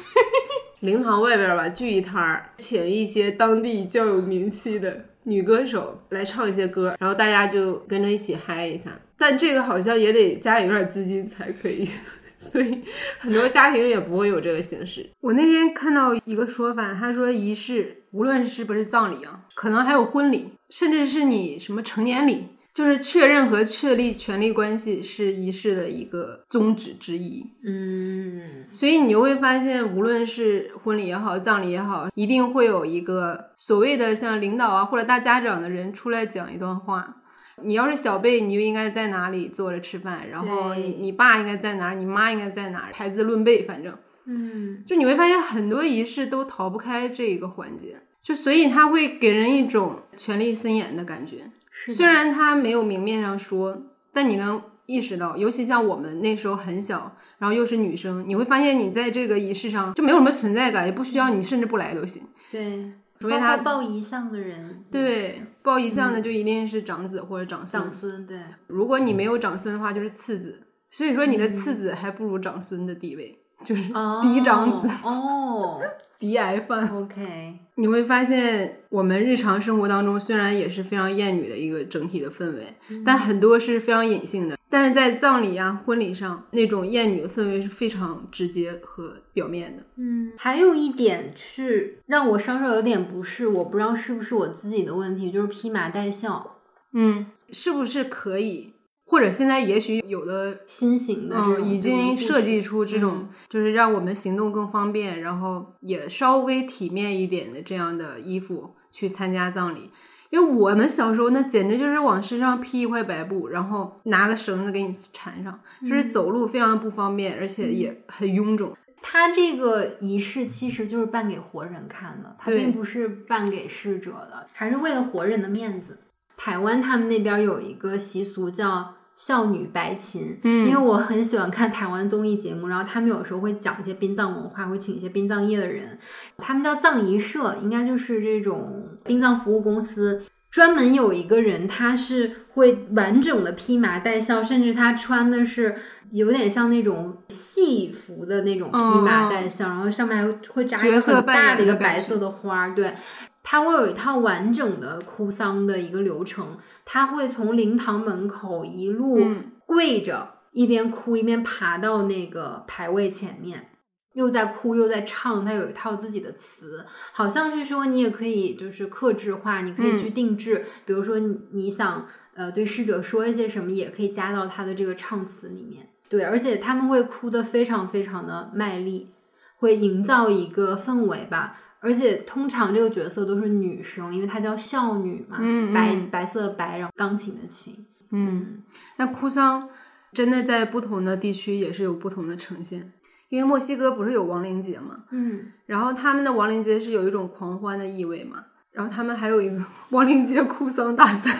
[0.80, 5.04] 灵堂外边吧聚一摊儿，请一些当地较有名气的。
[5.24, 8.90] 女歌手来唱一些歌，然后大家就跟着一起嗨一下。
[9.18, 11.86] 但这个好像也得家里有点资金才可以，
[12.38, 12.82] 所以
[13.18, 15.08] 很多家庭也不会有这个形式。
[15.20, 22.48] 我那天看到一个说法，他说仪式无论是不是葬礼啊，可能还有婚礼，甚至是你什么成年礼。
[22.80, 27.46] 就是确认和确立权利关系是仪式的一个宗旨之一。
[27.62, 37.16] 嗯，所以你就会发现，无论是婚礼也好，葬礼也好，一定会有一个所谓的像领导啊或者大家长的人出来讲一段话。
[37.62, 47.96] 你要是小辈，你就应该在哪里坐着吃饭，然后你你爸应该在哪儿，你妈应该在哪儿，排字论辈，反正，嗯，就你会发现很多仪式都逃不开这一个环节。
[48.22, 51.50] 就所以他会给人一种权力森严的感觉。
[51.88, 53.80] 虽然他没有明面上说，
[54.12, 62.22] 但你能意识到，尤其像我们那时候很小，然后又是女生，你会发现你在这个仪式上就没有什么存在感，也不需要你，甚至不来都行。
[62.50, 67.82] 对，除非他抱遗像的人，对，抱遗像的就一定是长子或者长孙。
[67.82, 68.38] 长孙，对。
[68.66, 70.62] 如果你没有长孙的话，就是次子。
[70.90, 73.82] 所以说，你的次子还不如长孙的地位，就是
[74.22, 74.88] 嫡长子。
[75.06, 75.80] 哦。
[76.18, 84.58] 嫡癌犯，OK，你会发现我们日常生活当中虽然也是非常厌女的一个整体的氛围，但很多是非常隐性的。
[84.68, 89.82] 但是在葬礼啊、婚礼上，那种厌女的氛围是非常直接和表面的。
[89.96, 96.58] 嗯，还有一点是让我稍稍有点不适，我不知道是不是我自己的问题，就是披麻戴孝。
[96.92, 98.69] 嗯，是不是可以？
[99.10, 109.90] 或者现在也许有的新型的这种、嗯，已经设计出这种，就是让我们行动更方便，然后也稍微体面一点的这样的衣服去参加葬礼。
[110.30, 118.76] 因为我们小时候那简直就是往身上披一块白布，然后拿个绳子给你缠上，就是走路非常的不方便，而且也很臃肿。
[119.02, 125.98] 他这个仪式其实就是办给活人看的，他并不是办给逝者的，还是为了活人的面子。
[126.36, 128.94] 台湾他们那边有一个习俗叫。
[129.16, 135.98] 少女白琴，嗯，因为我很喜欢看台湾综艺节目，然后他们有时候会讲一些殡葬文化，会请一些殡葬业的人，
[136.38, 145.76] 他们叫葬仪社，应该就是这种殡葬服务公司，专门有一个人，他是会完整的披麻戴孝，甚至他穿的是
[146.12, 152.94] 有点像那种戏服的那种披麻戴孝，然后上面还会扎一个很大的一个白色的花，对。
[153.42, 159.18] 他会有一套完整的哭丧的一个流程，他会从灵堂门口一路
[159.66, 163.70] 跪着，一边哭一边爬到那个牌位前面，
[164.12, 165.44] 又在哭又在唱。
[165.44, 175.88] 他有一套自己的词，好像是说你也可以就是克制化，你可以去定制，比如说你想呃对逝者说一些什么，也可以加到他的这个唱词里面。
[176.08, 179.14] 对，而且他们会哭得非常非常的卖力，
[179.56, 181.58] 会营造一个氛围吧。
[181.80, 187.86] 而且通常这个角色都是女生，因为她叫孝女嘛，嗯白白色白，然后钢琴的琴。
[188.12, 188.62] 嗯，
[188.96, 189.68] 那哭丧
[190.12, 192.92] 真的在不同的地区也是有不同的呈现，
[193.28, 201.38] 因为墨西哥不是有亡灵节嘛，嗯，然后他们的亡灵节是有一种狂欢的意味嘛，然后他们还有一个 亡灵节哭丧大赛，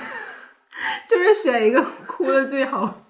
[1.10, 3.02] 就是选一个哭的最好，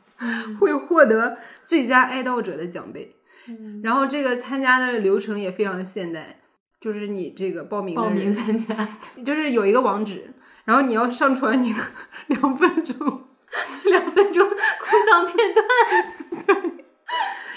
[0.58, 3.14] 会获得最佳哀悼者的奖杯。
[3.82, 6.39] 然后这个参加的流程也非常的现代。
[6.80, 8.88] 就是你这个报名报名参加，
[9.22, 10.32] 就是有一个网址，
[10.64, 11.78] 然后你要上传你的
[12.28, 13.24] 两分钟，
[13.84, 14.56] 两分钟哭
[15.10, 16.84] 丧片段，对。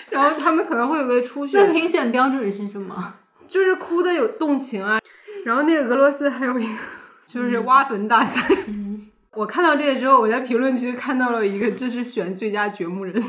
[0.09, 3.15] 然后他们可能会有个初选，那评选标准是什么？
[3.47, 4.99] 就是哭的有动情啊。
[5.45, 6.79] 然后那个俄罗斯还有一个
[7.25, 8.45] 就是挖坟大赛。
[9.33, 13.23] 我看到这个之后，我在评论区看到了一个，这是选最佳掘墓人。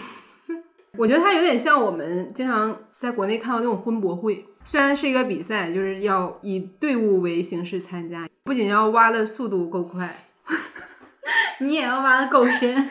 [0.97, 4.45] 我觉得他有点像我们经常在国内看到那种婚博会。
[4.67, 10.17] 虽然是一个比赛，就是要以队伍为形式参加，不仅要挖的速度够快，
[11.61, 12.89] 你也要挖的够深，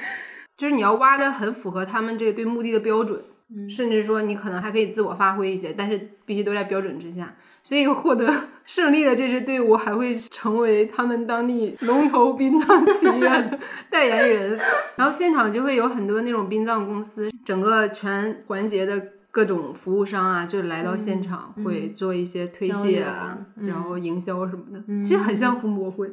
[0.56, 3.20] 就是你要挖的很符合他们这个对目的的标准，
[3.68, 7.36] 甚至说你可能还可以自我发挥一些，但是必须都在标准之下。
[7.64, 8.32] 所以获得
[8.66, 13.60] 胜利的这支队伍还会成为他们当地龙头殡葬企业的
[13.90, 14.60] 代言人，
[14.96, 19.08] 然后现场就会有很多那种殡葬公司，整个全环节的。
[19.34, 26.08] 各种服务商啊，就来到现场会做一些推介啊，然后营销什么的，其实很像红博会，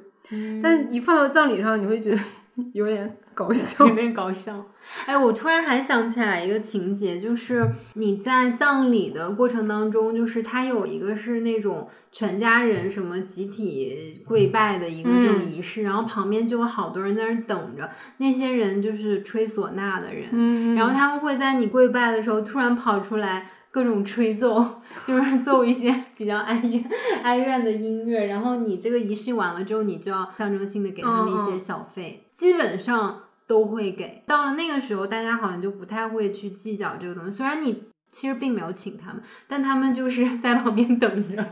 [0.63, 2.19] 但一放到葬礼上，你会觉得
[2.73, 4.67] 有点搞笑，有点搞笑。
[5.07, 26.85] 哎，我突然还想起来一个情节，就是你在葬礼的过程当中，就是他有一个是那种全家人什么集体跪拜的一个这种仪式，然后旁边就有好多人在那等着，那些人就是吹唢呐的人，然后他们会在你跪拜的时候突然跑出来各种吹奏，就是 奏一些比较哀怨
[27.23, 33.21] 哀怨的音乐，然后你这个仪式完了之后，你就要象征性的给他们一些小费，基本上。
[33.51, 37.37] 都会给到了那个时候，大家好像就不太会去计较这个东西。
[37.37, 37.83] 虽然你
[38.13, 41.45] 其实并没有请他们，但他们就是 在旁边等着。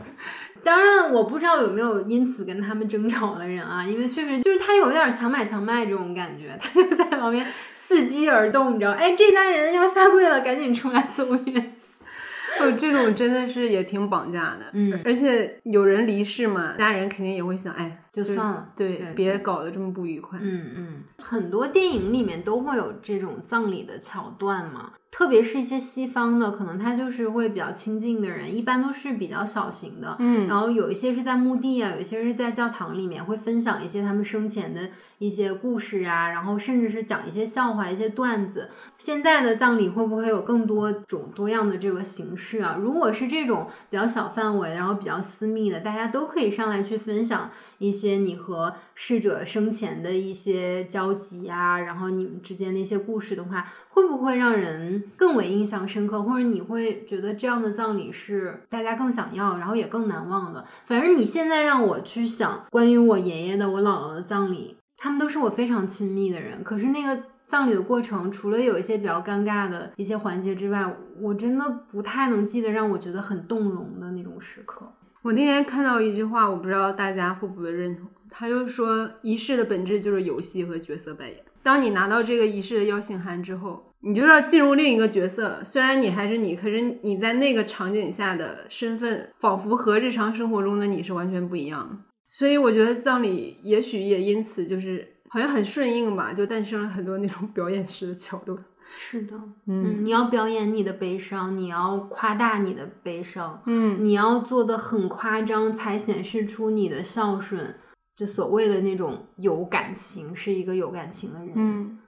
[0.63, 8.91] 当然，我不知道有没有因此跟他们争吵的人啊，因为确实就是他有点强买强卖这种感觉，他就在旁边伺机而动，你知道？
[8.91, 11.75] 哎，这家人要下跪了，赶紧出来走远。
[12.61, 20.39] 哦，这种真的是也挺绑架的，嗯，而且有人离世嘛，家人肯定也会想，哎，就算了，对，别搞得这么不愉快。
[20.41, 24.91] 嗯嗯，很多电影里面都会有这种葬礼的桥段嘛。
[25.11, 38.69] 特别是一些西方的，可能他就是会比较亲近的人，一般都是比较小型的，嗯，然后有一些是在墓地啊，有一些是在教堂里面，会分享一些他们生前的一些故事啊，然后甚至是讲一些笑话、一些段子。
[38.99, 42.77] 现在的葬礼会不会有更多种多样的这个形式啊？
[42.79, 55.03] 如果是这种比较小范围，然后比较私密的，大家都可以上来去分享一些你和逝者生前的一些交集啊，然后你们之间的一些故事的话，会不会让人？
[55.17, 60.63] 更为印象深刻，或者你会觉得这样的葬礼是大家更想要，然后也更难忘的。
[60.85, 66.63] 反正你现在让我去想关于我爷爷的、我姥姥的葬礼，他们都是我非常亲密的人。
[66.63, 70.85] 可是那个葬礼的过程，除了有一些比较尴尬的一些环节之外，
[71.19, 74.91] 我真的不太能记得让我觉得很动容的那种时刻。
[75.21, 81.37] 我那天看到一句话，我不知道大家会不会认同，他就说仪式的本质就是游戏和角色扮演。
[81.61, 85.63] 当你拿到这个仪式的邀请函之后，你就要进入另一个角色了。
[85.63, 91.97] 虽然你还是你，可是你在那个场景下的身份，仿佛和日常生活中的你是完全不一样的。
[92.29, 98.57] 所以我觉得葬礼也许也因此就是好像很顺应吧，就诞生了很多那种表演式的桥段。
[98.97, 99.35] 是的，
[99.67, 107.75] 嗯，你要表演你的悲伤，你要夸大你的悲伤，嗯，你要做的很夸张，才显示出你的孝顺。
[108.15, 111.51] 就所谓的那种有感情，是一个有感情的人。
[111.55, 111.99] 嗯，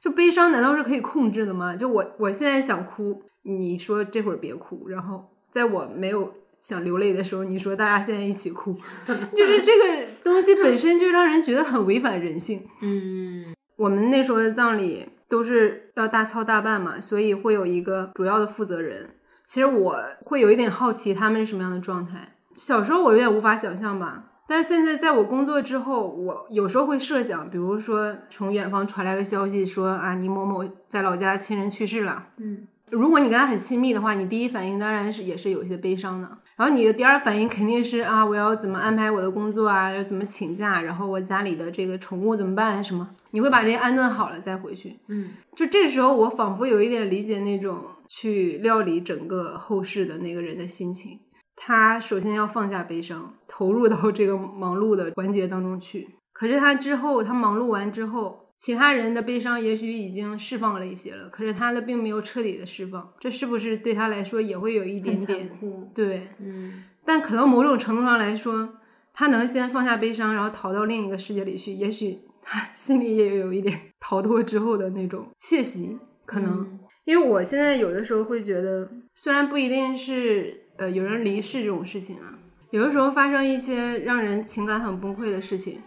[0.00, 1.74] 就悲伤难道是可以控制的吗？
[1.74, 8.76] 就我我现在想哭，你说这会儿别哭，然后在我没有想流泪的时候，你说大家现在一起哭，
[9.34, 12.62] 就是这个东西本身就让人觉得很违反人性。
[12.82, 19.10] 嗯，我们那时候的葬礼都是要大操大办嘛，所以会有一个主要的负责人。
[19.46, 22.36] 其实我会有一点好奇他们是什么样的状态。
[22.56, 24.24] 小时候我有点无法想象吧。
[24.46, 32.28] 但是现在在我工作之后，我有时候会设想，比如说从远方传来个消息说啊，你某某在老家亲人去世了。
[32.38, 36.28] 嗯，如果你跟他很亲密的话，你第一反应当然是也是有一些悲伤的。
[36.56, 42.82] 然后你的第二反应肯定是啊，我要怎么安排我的工作啊，要怎么请假，然后我家里的这个宠物怎么办？
[42.82, 43.08] 什么？
[43.30, 44.98] 你会把这些安顿好了再回去。
[45.08, 51.20] 嗯，就这时候，我仿佛有一点理解那种去料理整个后事的那个人的心情。
[51.56, 56.08] 他首先要放下悲伤，投入到这个忙碌的环节当中去。
[56.32, 63.12] 可是他之后，他忙碌完之后，其他人的悲伤也许已经释放了一些了，可是他的并没有彻底的释放。
[63.18, 65.50] 这是不是对他来说也会有一点点
[65.92, 66.28] 对？
[66.40, 66.84] 嗯。
[67.04, 68.68] 但可能某种程度上来说，
[69.12, 72.27] 他能先放下悲伤，然后逃到另一个世界里去，也许他
[72.74, 75.98] 心里也有一点 逃脱之后的那种窃喜。
[76.24, 80.64] 可能，因为我现在有的时候会觉得，虽然不一定是。
[80.78, 82.38] 呃，有人离世这种事情啊，
[82.70, 85.82] 有的时候发生一些让人情感很崩溃的事情，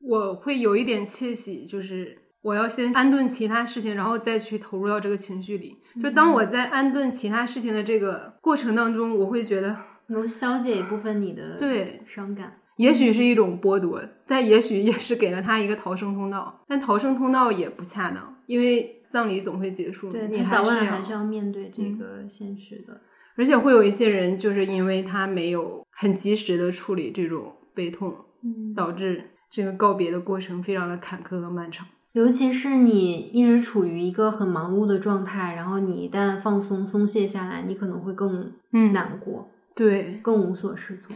[0.00, 5.76] 我会有一点窃喜，就是我要先安顿其他事情，然后再去投入到这个情绪里。
[6.02, 16.62] 就当我在安顿其他事情的这个过程当中，我会觉得能消解一部分你的对伤感，也许是一种剥夺，但也许也是给了他一个逃生通道。
[16.66, 23.02] 但逃生通道也不恰当，因为葬礼总会结束，对你早晚还是要面对这个现实的。
[23.36, 31.86] 而且会有一些人，就是因为他没有很及时的处理这种悲痛，嗯，导致这个告别的过程非常的坎坷和漫长。
[32.12, 41.14] 尤其是你一直处于一个很忙碌的状态，然后你一旦放松松懈下来，你可能会更难过，对，更无所适从。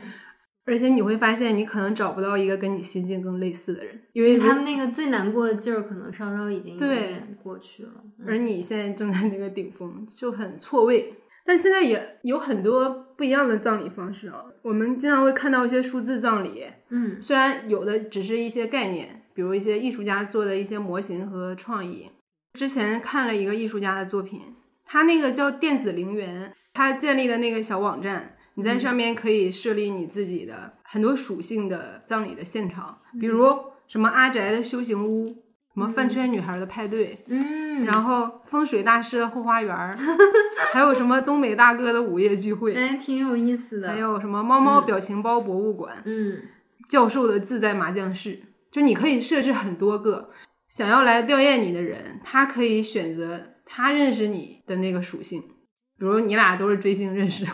[0.66, 7.92] 而且你会发现，你可能找不到一个跟你心境更类似的人，因为他们那个最难过的劲儿，可能稍稍已经对过去了，
[8.26, 11.14] 而你现在正在那个顶峰，就很错位。
[11.46, 22.10] 但现在也有很多不一样的葬礼方式啊，我们经常会看到一些数字葬礼，嗯，虽然有的只是一些概念，比如一些艺术家做的一些模型和创意。
[22.58, 24.40] 之前看了一个艺术家的作品，
[24.86, 33.46] 他那个叫电子陵园，他建立的那个小网站，你在上面可以设立你自己的很多属性的葬礼的现场，比如
[33.86, 35.42] 什么阿宅的修行屋。
[35.74, 39.76] 什么饭圈女孩的派对，嗯，然后风水大师的后花园，
[40.72, 43.88] 还有什么东北大哥的午夜聚会，哎，挺有意思的。
[43.88, 46.42] 还有什么猫猫表情包博物馆，嗯，
[46.88, 48.40] 教授的自在麻将室，
[48.70, 50.30] 就你可以设置很多个，
[50.68, 55.40] 想要来吊唁你的人，他可以选择他认识你的那个属性，
[55.98, 57.44] 比如你俩都是追星认识，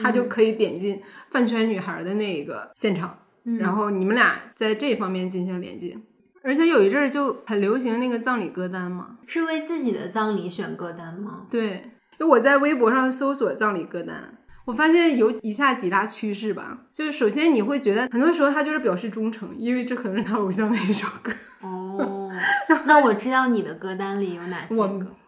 [0.00, 3.18] 他就可以点进饭圈女孩的那个现场，
[3.58, 5.96] 然后你们俩在这方面进行连接。
[6.42, 11.46] 而且有一阵儿就很流行那个葬礼歌单嘛，是为自己的葬礼选歌单吗？
[11.50, 11.82] 对，
[12.18, 16.78] 就我在微博上搜索葬礼歌单，我发现有以下几大趋势吧。
[16.94, 21.30] 就是首先你会觉得很多时候他就是表示忠诚，因为这可能是他偶像的一首歌。
[21.60, 22.32] 哦，
[22.86, 24.80] 那我知道你的歌单里有哪些歌？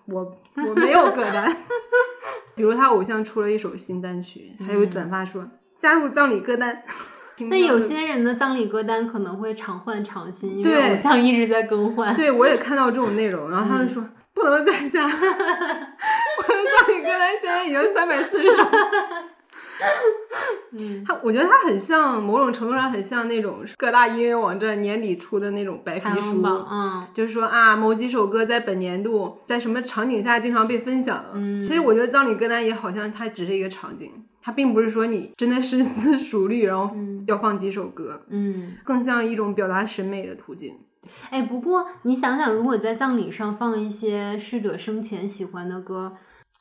[0.06, 1.54] 我我我没有歌单。
[2.54, 6.82] 比如他偶像出了一首新单曲，还有转发说加入葬礼歌单。
[7.50, 12.14] 但有些人的葬礼歌单可能会常换常新，因为偶像一直在更换。
[12.14, 18.62] 对，我也看到这种内容，然后他们说不能再加， 我的葬礼歌单现在已经三百四十首。
[20.78, 31.24] 嗯，他我觉得他很像某种程度上很像那种各大音乐网站年底出的那种白皮书，嗯，就是说啊某几首歌在本年度在什么场景下经常被分享。
[31.34, 34.10] 嗯，其实我觉得葬礼歌单也好像它只是一个场景。
[34.44, 36.92] 它并不是说你真的深思熟虑，然后
[37.28, 40.74] 要放几首歌，嗯，更像一种表达审美的途径。
[41.30, 46.14] 哎，不过你想想，如果在葬礼上放一些逝者生前喜欢的歌，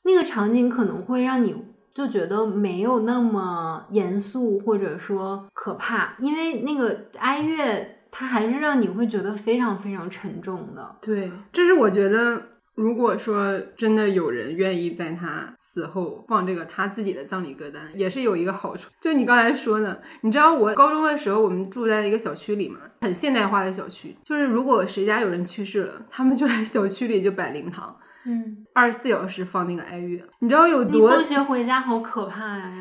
[0.04, 1.56] 那个场景可能会让你
[1.94, 10.96] 就觉得没有那么严肃或者说可怕，因为那个哀乐它还是让你会觉得非常非常沉重的。
[11.02, 12.42] 对，这是我觉得，
[12.76, 18.90] 如果说真的有人愿意在他死后放这个他自己的葬礼歌单，也是有一个好处。
[19.02, 27.96] 就你刚才说的，你知道我高中的时候，我们住在一个小区里嘛，很现代化的小区，就是如果谁家有人去世了，他们就在小区里就摆灵堂，
[28.26, 32.72] 嗯，二十四小时放那个哀乐，你知道有多放学回家好可怕呀！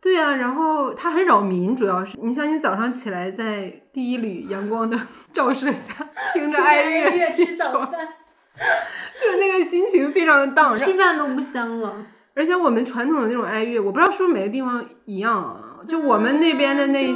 [0.00, 4.98] 对啊，然后它很扰民，主要是你像你早上起来在第一缕阳光的
[5.32, 5.94] 照射下，
[6.32, 8.08] 听着哀乐起床，饭，
[9.20, 10.74] 就是那个心情非常的荡。
[10.76, 11.94] 吃饭都不香了。
[12.34, 17.12] 而且我们传统的那种哀乐，我不知道是不是每个地方一样啊，就我们那边的那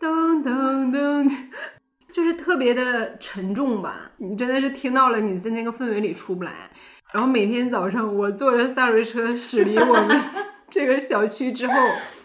[0.00, 1.30] 噔噔噔，
[2.12, 4.12] 就是特别的沉重吧。
[4.18, 6.52] 你真的是听到了，你在那个氛围里出不来。
[7.12, 10.18] 然后每天早上我坐着三轮车驶离我们
[10.70, 11.74] 这个小区之后，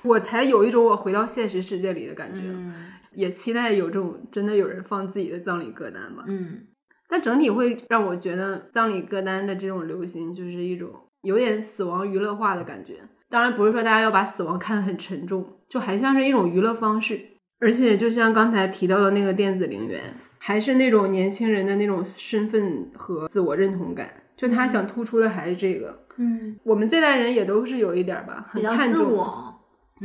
[0.04, 2.42] 我才有一种我回到现实世界里的感觉。
[3.14, 6.24] 也期待有这种真的有人放自己的葬礼歌单吧。
[6.28, 6.68] 嗯，
[7.10, 10.92] 但整体会让我觉得葬礼歌单的这种流行就是一种
[11.24, 13.00] 有点死亡娱乐化的感觉。
[13.30, 17.37] 当然不是说大家要把死亡看得很沉重，就还像是一种娱乐方式。
[17.60, 20.02] 而且就像刚才提到的那个电子陵园，
[20.38, 26.06] 还是那种年轻人的那种身份和自我认同感，就他想突出的还是这个。
[26.18, 29.54] 嗯，我们这代人也都是有一点儿吧，很看重，我。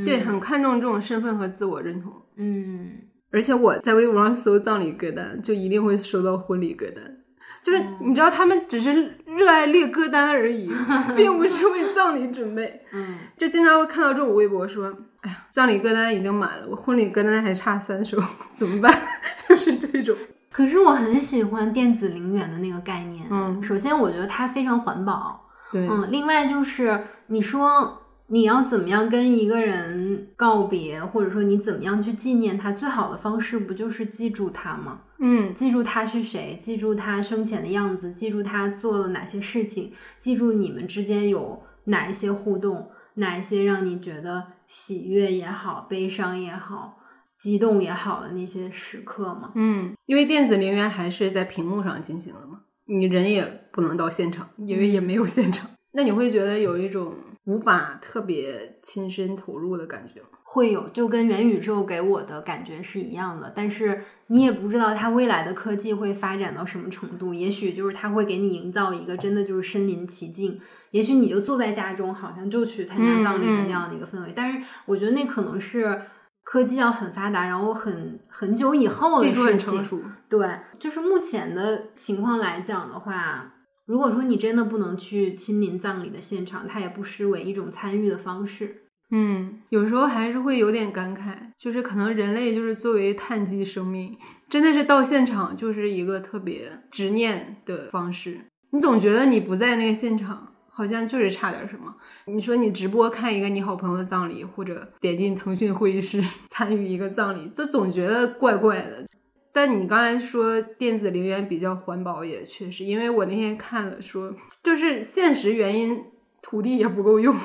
[0.04, 2.12] 对，很看重这种身份和自我认同。
[2.36, 2.92] 嗯，
[3.30, 7.18] 而且我在微博上搜葬礼歌单，就一定会收到婚礼歌单。
[7.62, 10.68] 就是哦你知道，他们只是热爱列歌单而已，
[11.16, 12.84] 并不是为葬礼准备。
[12.92, 14.92] 嗯，就经常会看到这种微博说
[15.22, 18.18] ：“哎呀，葬礼歌单已经满了，我婚礼歌单还差三首，
[18.50, 18.92] 怎么办？”
[19.48, 20.16] 就是这种。
[20.50, 23.24] 可是我很喜欢电子陵园的那个概念。
[23.30, 25.40] 嗯首先我觉得它非常环保。
[25.70, 28.01] 对，嗯，另外就是你说
[28.32, 35.02] 你要怎么样跟一个人告别，或者说你怎么样去纪念他，最好的方式不就是记住他吗？
[35.18, 46.96] 嗯，记住他是谁，记住他生前的样子，记住他做了哪些事情，记住你们之间有哪一些互动，哪一些让你觉得喜悦也好、悲伤也好、
[47.38, 49.52] 激动也好的那些时刻吗？
[49.56, 55.68] 嗯，因为电子陵园还是在屏幕上进行的嘛，你人也不能到现场，因为也没有现场。
[55.92, 57.14] 那你会觉得有一种
[57.44, 60.28] 无法特别亲身投入的感觉吗？
[60.44, 76.02] 会有，就跟元宇宙给我的感觉是一样的，但是你也不知道它未来的科技会发展到什么程度，也许就是它会给你营造一个真的就是身临其境，也许你就坐在家中，好像就去参加葬礼的那样的一个氛围，但是我觉得那可能是
[76.44, 80.46] 科技要很发达，然后很很久以后的技术很，成熟，对，
[80.78, 83.54] 就是目前的情况来讲的话。
[83.86, 88.78] 如果说你真的不能去亲临葬礼的现场，它也不失为一种参与的方式。
[89.10, 94.16] 嗯，有时候还是会有点感慨，就是可能人类就是作为碳基生命，
[94.48, 98.40] 真的是到现场就是一个特别执念的方式。
[98.70, 101.94] 你总觉得你不在那个现场，好像就是差点什么。
[102.26, 109.04] 你说你直播看一个你好朋友的葬礼，或者点进腾讯会议室 参与一个葬礼，就总觉得怪怪的。
[109.52, 116.04] 但你刚才说电子陵园比较环保，也确实，因为我那天看了说，就是现实原因，
[116.40, 117.36] 土地也不够用。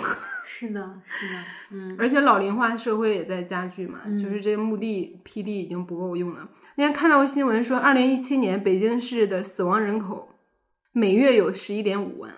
[0.50, 1.34] 是的，是的，
[1.72, 6.50] 嗯，而且老龄化社会也在加剧嘛，嗯就是这个墓地批地已经不够用了。
[6.76, 10.30] 那天看到新闻说，二零一七年北京市的死亡人口
[10.94, 12.32] 每月有十一点五万，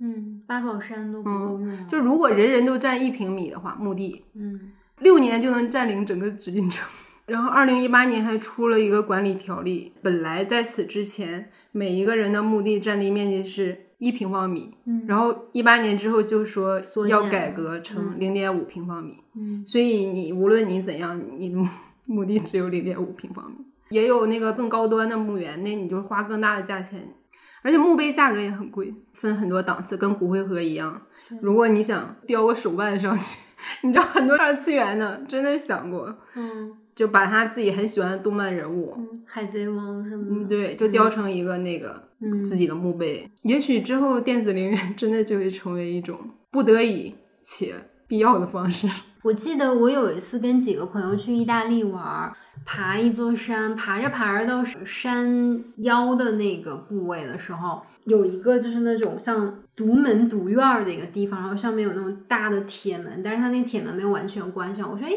[0.00, 6.84] 嗯，八宝山都不够用了，就如果人人都占一平米的话，墓地嗯六年就能占领整个紫禁城。
[7.26, 15.04] 然后，二零一八年还出了一个管理条例，本来在此之前，每一个人的墓地占地面积是一平方米，嗯。
[15.06, 19.64] 然后一八年之后就说要改革成零点五平方米，嗯。
[19.66, 21.68] 所以你无论你怎样，你的墓
[22.06, 23.58] 墓地只有零点五平方米。
[23.90, 27.14] 也有那个更高端的墓园，那你就花更大的价钱，
[27.62, 31.00] 而且墓碑价格也很贵，分很多档次，跟骨灰盒一样。
[31.40, 33.38] 如果你想雕个手办上去，
[33.86, 43.30] 你知道很多二次元的真的想过，嗯就把他自己很喜欢的动漫人物，嗯，海贼王什么嗯，对，就雕成一个那个嗯自己的墓碑。
[43.42, 46.18] 也许之后电子陵园真的就会成为一种
[46.50, 47.74] 不得已且
[48.06, 48.88] 必要的方式。
[49.22, 64.90] 我记得我有一次跟几个朋友去意大利玩儿，爬一座山，爬着爬着到山腰的那个部位的时候，有一个就是那种像独门独院儿的一个地方，然后上面有那种大的铁门，但是它那个铁门没有完全关上。
[64.90, 65.12] 我说，哎，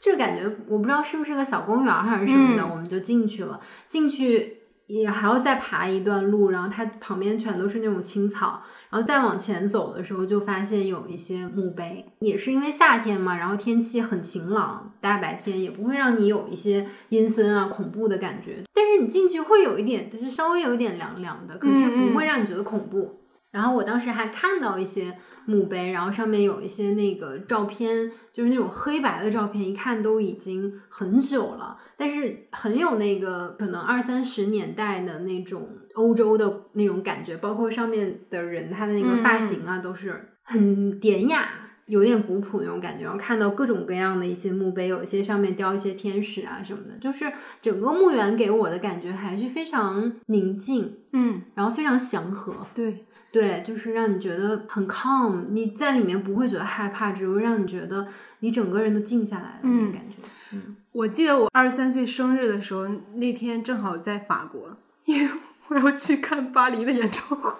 [0.00, 3.60] 这个感觉我不知道是不是个小公园还是什么的，嗯我们就进去了。
[3.86, 23.20] 进去也还要再爬一段路，然后它旁边全都是那种青草，然后再往前走的时候就发现有一些墓碑，也是因为夏天嘛，然后天气很晴朗，大白天也不会让你有一些阴森啊、恐怖的感觉，但是你进去会有一点，就是稍微有一点凉凉的，可是不会让你觉得恐怖。
[23.52, 25.16] 然后我当时还看到一些
[25.46, 41.48] 墓碑，然后上面有一些那个照片，就是那种黑白的照片，一看都已经很久了，但是很有那个可能二三十年代的那种欧洲的那种感觉，包括上面的人他的那个发型啊，都是很典雅，
[41.86, 43.04] 有点古朴那种感觉。
[43.04, 52.54] 然后看到各种各样的一些墓碑，有一些上面雕一些天使啊什么的，就是整个墓园给我的感觉还是非常宁静，嗯，然后非常祥和。
[52.74, 58.06] 对，对，就是让你觉得很 calm，你在里面不会觉得害怕，只会让你觉得
[58.40, 60.16] 你整个人都静下来的那种感觉。
[60.52, 65.30] 嗯，我记得我二十三岁生日的时候，那天正好在法国，因为
[65.68, 67.50] 我要去看巴黎的演唱会。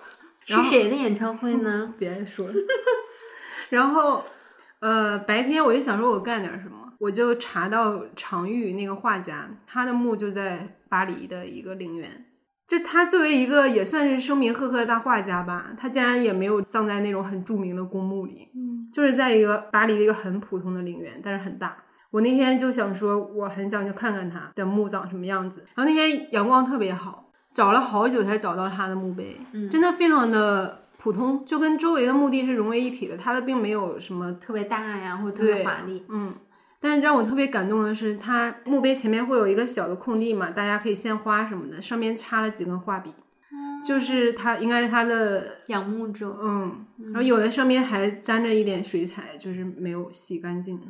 [0.42, 1.94] 是谁的演唱会呢？
[1.98, 2.54] 别说了。
[3.68, 4.24] 然后，
[4.80, 12.24] 呃，白天我就想说我干点什么，我就查到常玉那个画家，他的墓就在巴黎的一个陵园。
[12.70, 21.76] 就他作为一个也算是声名赫赫的大画家吧，他竟然也没有葬在那种很著名的公墓里，嗯，就是在一个巴黎的一个很普通的陵园，但是很大。
[22.12, 25.64] 我那天就想说，我很想去看看他的墓长什么样子。
[25.74, 33.16] 然后那天阳光特别好，找了好久才找到他的墓碑，嗯真的非常的普通，就跟周围的墓地是融为一体的。
[33.16, 36.04] 他的并没有什么特别大呀，或者特别华丽。
[36.08, 36.32] 嗯，
[36.80, 43.12] 但是让我特别感动的是，它墓碑前面会有一个小的空地嘛，大家可以献花什么的，上面插了几根画笔，
[43.86, 50.86] 就是它应该是它的， 仰慕者，嗯，然后有的上面还沾着一点水彩，就是没有洗干净的。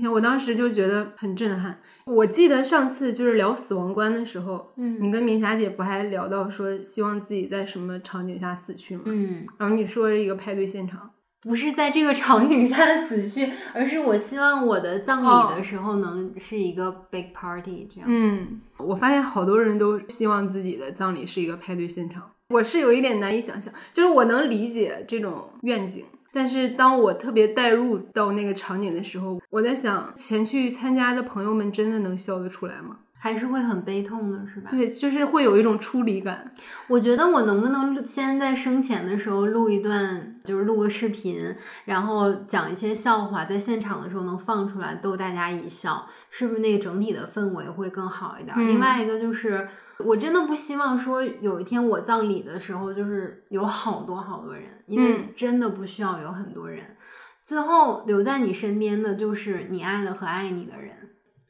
[0.00, 1.78] 天，我当时就觉得很震撼。
[2.06, 9.04] 我记得上次就是聊死亡观的时候，嗯你跟明霞姐不还聊到说希望自己在什么场景下死去吗？
[9.06, 11.10] 嗯，然后你说是一个派对现场，
[11.46, 18.10] 不是在这个场景下死去，而是我希望我的葬哦礼的时候能是一个 big party 这样。
[18.10, 32.98] 嗯，我发现好多人都希望自己的葬礼是一个派对现场，我是有一点难以想象，就是我能理解这种愿景，但是当我特别带入到那个场景的时候，我在想，前去参加的朋友们真的能笑得出来吗？
[33.26, 34.70] 还是会很悲痛的，是吧？
[34.70, 36.48] 对，就是会有一种出离感。
[36.86, 41.52] 我觉得我能不能先在生前的时候录一段，就是录个视频，
[41.86, 48.54] 然后讲一些笑话，在现场的时候能放出来逗大家一笑，是不是那个整体的氛围会更好一点？
[48.56, 49.68] 嗯另外一个就是，
[49.98, 56.96] 我真的不希望说有一天我葬礼的时候，就是有好多好多人，因为嗯真的不需要有很多人，
[57.44, 60.92] 最后留在你身边的就是你爱的和爱你的人。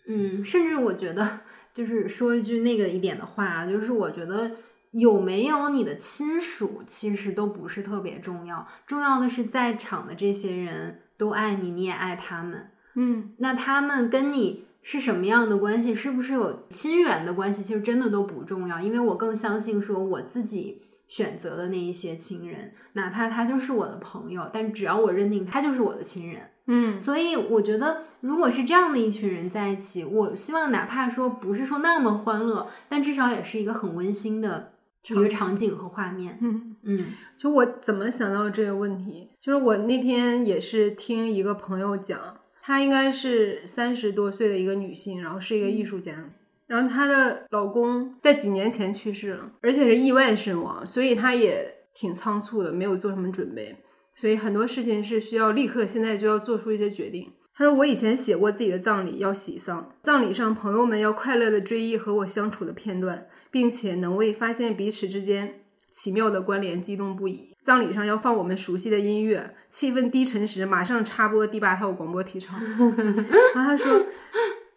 [0.08, 1.40] 嗯，甚至我觉得，
[1.76, 4.50] 就是说一句那个一点的话啊，就是我觉得
[4.92, 12.70] 有没有你的亲属，其实都不是特别重要，重要的是在场的这些人都爱你，你也爱他们。
[12.94, 26.42] 嗯那他们跟你是什么样的关系，是不是有亲缘的关系，其实真的都不重要，因为我更相信说我自己选择的那一些亲人，哪怕他就是我的朋友，但只要我认定他就是我的亲人。
[26.68, 34.72] 嗯所以我觉得，如果是这样的一群人在一起，我希望哪怕说不是说那么欢乐，但至少也是一个很温馨的
[35.08, 36.36] 一个场景和画面。
[36.40, 42.18] 嗯，嗯就我怎么想到这个问题，就是我那天也是听一个朋友讲，
[42.60, 46.32] 她应该是三十多岁的一个女性，然后是一个艺术家。
[46.66, 53.76] 然后她的老公在几年前去世了，而且是意外身亡，所以她也挺仓促的，没有做什么准备，
[54.14, 57.32] 所以很多事情是需要立刻现在就要做出一些决定。
[57.54, 65.60] 她说：“我以前写过自己的葬礼要喜丧，葬礼上朋友们要快乐的追忆和我相处的片段，并且能为发现彼此之间
[65.90, 67.54] 奇妙的关联激动不已。
[67.64, 72.54] 葬礼上要放我们熟悉的音乐，气氛低沉时马上插播第八套广播体操。
[73.54, 74.04] 然后她说，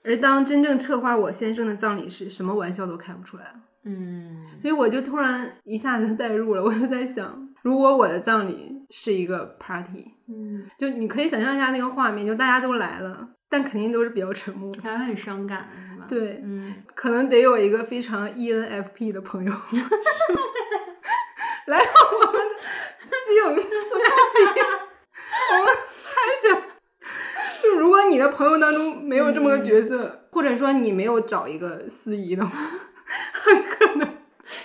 [0.03, 3.53] 而当真正策划我先生的葬礼时，什么玩笑都开不出来了。
[3.85, 14.73] 嗯所以我就突然一下子代入了，我就在想，如果我的葬礼是一个 party，嗯，就你可以想象一下那个画面，就大家都来了，但肯定都是比较沉默。
[14.83, 19.51] 还会很伤感，是吧？，对，嗯，可能得有一个非常 E ENFP 的朋友，
[21.67, 24.05] 来，我们一起有个说下
[24.55, 24.59] 去。
[25.51, 25.65] 我们
[26.03, 26.11] 还
[26.43, 26.47] 想，
[27.69, 32.51] 就如果你的朋友当中没有这么个角色，或者说你没有找一个司仪的话，
[33.31, 34.09] 很可能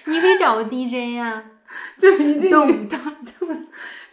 [0.07, 1.45] 你可以找个 DJ 呀、
[1.99, 2.99] 就一进去咚咚
[3.39, 3.67] 咚，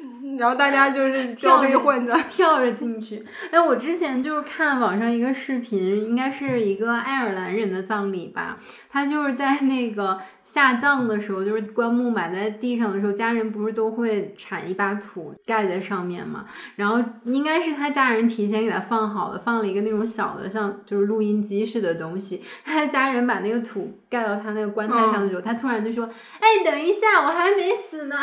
[0.38, 2.18] 然后大家就是交杯混的。
[2.30, 3.24] 跳着进去。
[3.52, 8.58] 哎，我之前就是看网上一个视频，应该是一个爱尔兰人的葬礼吧。
[8.90, 16.46] 他就是在那个下葬的时候，就是棺木埋在地上的时候，家人不是都会铲一把土盖在上面嘛？
[16.76, 22.44] 然后应该是他家人提前给他放好了，放了一个那种小的像就是录音机似的东西。
[22.66, 28.18] 他家人把那个土盖到他那个棺材上的时候，他突然就说：“哎，等一下，我还没死呢。”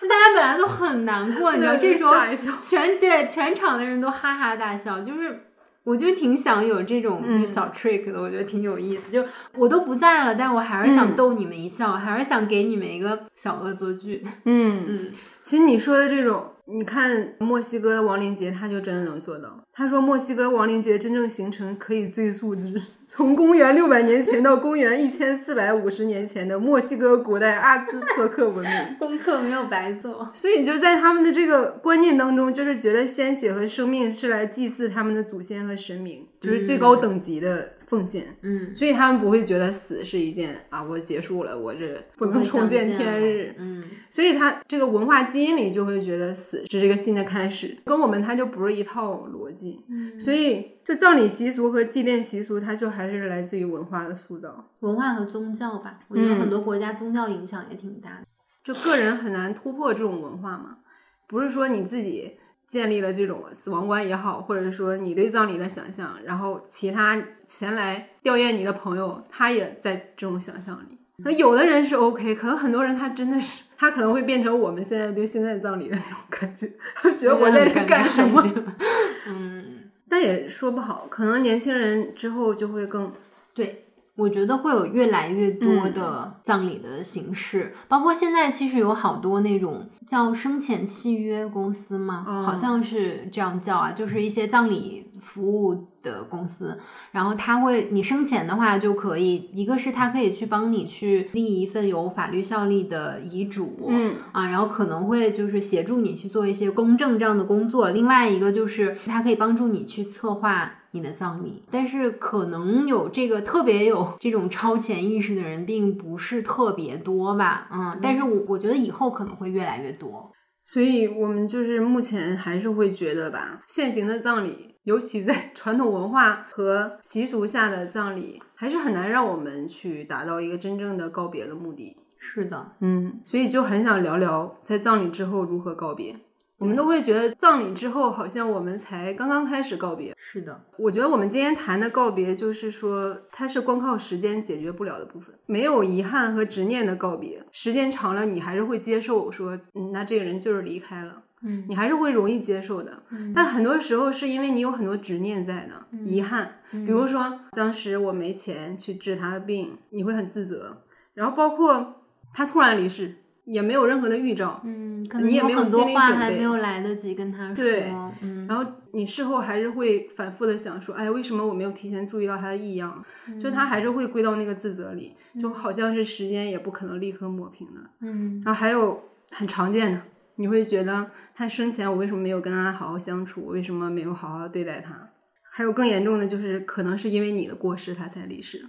[0.00, 2.14] 就 大家本来都很难过，你知道，这时候
[2.62, 5.44] 全对全场的人都哈哈大笑，就是。
[5.82, 9.10] 我就挺想有这种就小 trick 的，我觉得挺有意思。
[9.10, 9.24] 就
[9.56, 14.22] 我都不在了，但是我还是想逗你们一笑，还是想给你们一个小恶作剧。
[14.44, 19.56] 嗯嗯，其实你说的这种，你看墨西哥的亡灵节，他就真的能做到。
[19.72, 28.72] 他说墨西哥亡灵节真正形成可以追溯至 从公元六百年前到公元一千四百五十年前的墨西哥古代阿兹特克文明。
[28.98, 30.30] 功课没有白做。
[30.32, 38.24] 所以你就在他们的这个观念当中，就是觉得鲜血和生命是来祭祀他们的祖先和神明，就是最高等级的奉献。
[38.42, 43.52] 嗯，所以他们不会觉得死是一件啊，我结束了，我这不能重见天日。
[43.58, 49.84] 嗯，所以他这个文化基因里就会觉得死是这个新的开始，跟我们它就不是一套逻辑。
[49.88, 54.70] 嗯所以就葬礼习俗和祭奠习俗，它就还是来自于文化的塑造。
[54.80, 58.26] 文化和宗教吧，我觉得很多国家宗教影响也挺大的。
[58.62, 60.78] 就个人很难突破这种文化嘛，
[61.26, 62.32] 不是说你自己
[62.70, 70.96] 建立了这种死亡观也好，或者说你对葬礼的想象，然后其他前来吊唁你的朋友，他也在这种想象里。
[71.22, 78.40] 那有的人是 OK，可能很多人他真的是，他可能会变成我们现在对现在葬礼的那种感觉，他觉得我在这干什么？
[79.26, 83.12] 嗯，但也说不好，可能年轻人之后就会更
[83.52, 83.86] 对。
[84.20, 96.78] 我觉得会有越来越多的葬礼的形式，包括现在其实有好多那种叫生前契约公司嘛，哦好像是这样叫啊，就是一些葬礼服务的公司，
[97.12, 107.90] 然后他会你生前的话就可以，一个是他可以去帮你去立一份有法律效力的遗嘱，嗯啊，然后可能会就是协助你去做一些公证这样的工作。
[107.90, 120.32] 另外一个就是他可以帮助你去策划你的葬礼，但是可能有这个特别有这种超前意识的人并不是特别多吧，嗯，但是我我觉得以后可能会越来越多。
[120.72, 131.96] 所以我们就是目前还是会觉得吧，现行的葬礼，尤其在 传统文化和习俗下的葬礼，还是很难让我们去达到一个真正的告别的目的。
[132.18, 136.14] 是的，嗯，所以就很想聊聊在葬礼之后如何告别。
[136.60, 140.14] 我们都会觉得葬礼之后好像我们才刚刚开始告别。
[140.18, 151.22] 是的，我觉得我们今天谈的告别，就是说它是光靠时间解决不了的部分，没有遗憾和执念的告别，时间长了你还是会接受说，嗯，那这个人就是离开了。
[151.42, 153.02] 嗯你还是会容易接受的。
[153.34, 156.56] 但很多时候是因为你有很多执念在呢，嗯遗憾。
[156.70, 160.82] 比如说，当时我没钱去治他的病，你会很自责。
[161.14, 162.04] 然后包括
[162.34, 163.16] 他突然离世，
[163.52, 167.92] 也没有任何的预兆，嗯，可能你也没有心理准备还没有来得及跟他说，对
[168.22, 173.04] 嗯，然后你事后还是会反复的想说，哎，为什么我没有提前注意到他的异样？
[173.40, 177.80] 就他还是会归到那个自责里，就好像是时间也不可能立刻抹平的。
[178.00, 180.02] 嗯然后还有很常见的，
[180.36, 183.42] 你会觉得他生前我为什么没有跟他好好相处？
[183.46, 185.10] 我为什么没有好好对待他？
[185.52, 188.64] 还有更严重的就是，可能是因为你的过失他才离世。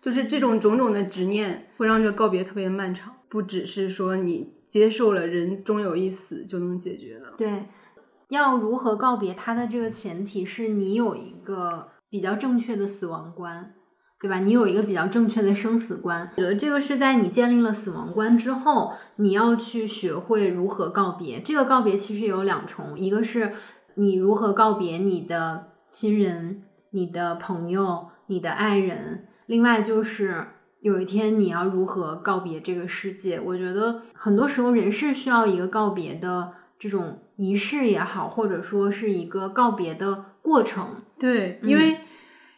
[0.00, 3.16] 就是这种种种的执念，会让这个告别特别漫长。
[3.30, 7.32] 不只是说你接受了人终有一死就能解决的。
[7.38, 7.68] 对，
[8.28, 13.72] 要如何告别他的这个前提是你有一个比较正确的死亡观，
[14.20, 14.40] 对吧？
[14.40, 16.28] 你有一个比较正确的生死观。
[16.36, 21.40] 我觉得这个是在你建立了死亡观之后，你要去学会如何告别。
[21.40, 23.54] 这个告别其实有两重，一个是
[23.94, 30.48] 你如何告别你的亲人、你的朋友、你的爱人，另外就是。
[30.80, 33.38] 有一天你要如何告别这个世界？
[33.38, 41.02] 我觉得很多时候人是需要一个告别的这种仪式也好，或者说是一个告别的过程。
[41.18, 42.00] 对，因为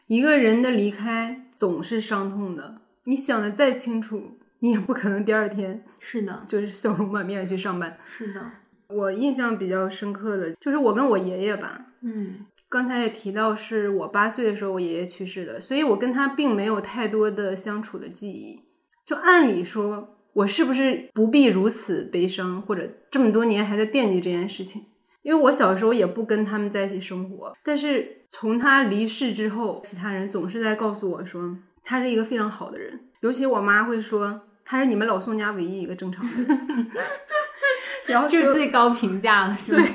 [0.07, 7.97] 一个人的离开总是伤痛的，你想的再清楚，你也不可能第二天是的， 就是笑容满面地去上班。
[8.07, 8.41] 是的，
[8.87, 18.61] 我印象比较深刻的就是我跟我爷爷吧，嗯刚才也提到是我八岁的时候我爷爷去世的，所以我跟他并没有太多的相处的记忆。
[19.05, 24.87] 就按理说，我是不是不必如此悲伤，或者这么多年还在惦记这件事情？
[25.21, 31.55] 因为我小时候也不跟他们在一起生活，但是从他离世之后，其他人总是在告诉我说
[31.85, 36.89] 他是一个非常好的人，尤其我妈会说他是你们老宋家唯一一个正常的人。
[38.09, 39.87] 然后就是最高评价了，是吗？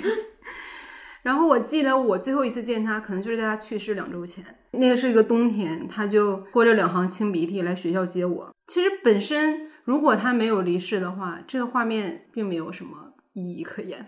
[1.28, 8.49] 然后我记得我最后一次见他，可能就是在他去世两周前，那个是一个冬天，他就拖着两行清鼻涕来学校接我。
[8.67, 14.07] 其实本身如果他没有离世的话，这个画面并没有什么意义可言。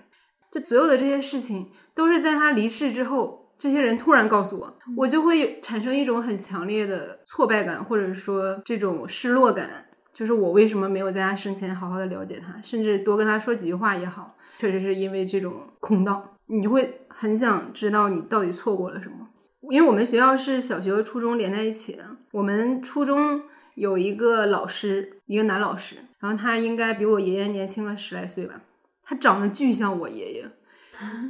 [0.49, 9.88] 就所有的这些事情都是在他离世之后，这些人突然告诉我，我就会产生一种很强烈的挫败感，或者说这种失落感。
[10.13, 19.28] 就是我为什么没有在他生前好好的了解他，甚至多跟他说几句话也好，确实是因为这种空荡，你就会很想知道你到底错过了什么。
[19.70, 23.41] 因为我们学校是小学和初中连在一起的，我们初中
[23.76, 28.62] 有一个老师，一个男老师，然后他应该比我爷爷年轻个十来岁吧，
[29.04, 30.52] 他长得巨像我爷爷，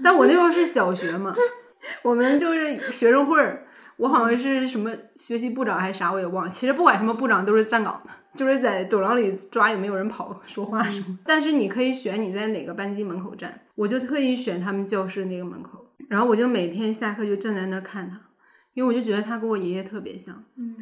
[0.01, 1.36] 但我那时候是小学嘛，
[2.03, 3.65] 我们就是学生会儿，
[3.97, 6.49] 我好像是什么学习部长还是啥，我也忘了。
[6.49, 11.20] 其实不管什么部长都是站岗的，就是在走廊里抓有没有人跑说话什么。
[11.26, 18.19] 但是你可以选你在哪个班级门口站，我就特意选他们教室那个门口，然后我就每天下课就站在那儿看他，
[18.73, 20.43] 因为我就觉得他跟我爷爷特别像。
[20.57, 20.75] 嗯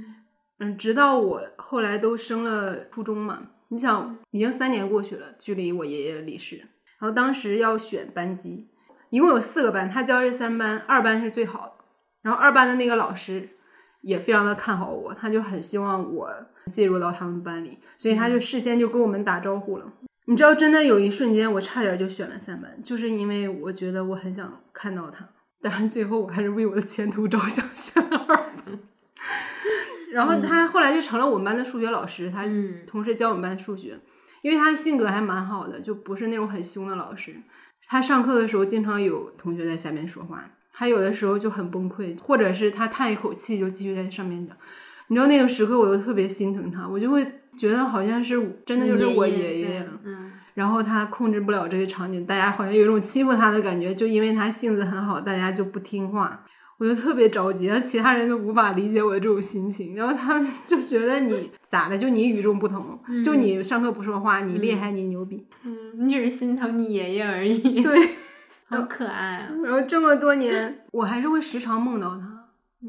[0.57, 6.57] 嗯，直到我后来都升了初中嘛，你想已经三年过去了，距离我爷爷离世，
[6.97, 8.67] 然后当时要选班级，
[9.11, 11.85] 一共有四个班，他教这三班，二班是最好的。
[12.23, 13.47] 然后二班的那个老师
[14.01, 16.33] 也非常的看好我，他就很希望我
[16.71, 19.93] 进入到他们班里，所以他就事先就跟我们打招呼了。
[20.29, 25.25] 你知道，真的有一瞬间，我差点就选了三班，就是因为我觉得我很想看到他，
[25.61, 28.79] 但是最后我还是为我的前途着想选了二班。
[30.11, 33.97] 然后他后来就成了我们班的数学老师，他嗯同时教我们班数学，
[34.41, 37.35] 因为他性格还蛮好的，就不是那种很凶的老师。
[37.87, 44.57] 他上课的时候经常有同学在下面说话，他有的时候就很崩溃，或者是他叹一口气就继续在上面讲。
[45.07, 47.25] 你知道那个时刻，我就特别心疼他，我就会
[47.57, 49.87] 觉得好像是真的就是我爷爷。
[50.03, 50.31] 嗯。
[50.53, 56.43] 然后他控制不了这些场景，大家好像有一种欺负他的感觉，就因为他性子很好，大家就不听话，
[56.79, 65.75] 我就特别着急，其他人都无法理解我的这种心情，然后他们就觉得你咋的，就你与众不同，就你上课不说话，你厉害，你牛逼，嗯，
[66.07, 68.09] 你只是心疼你爷爷而已，对，
[68.71, 69.49] 好可爱啊！
[69.63, 72.36] 然后这么多年，我还是会时常梦到他。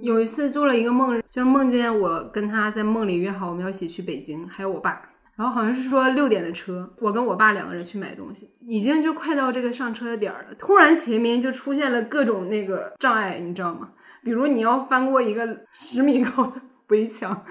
[0.02, 5.00] 有一次做了一个梦，就是梦见我跟他在梦里约好我们要一起去北京，还有我爸。
[5.34, 10.54] 然后好像是说六点的车，我跟我爸两个人去买东西，已经就快到这个上车的点儿了。
[10.56, 13.90] 突然前面就出现了各种那个障碍，你知道吗？
[14.24, 17.44] 比如你要翻过一个十米高的围墙，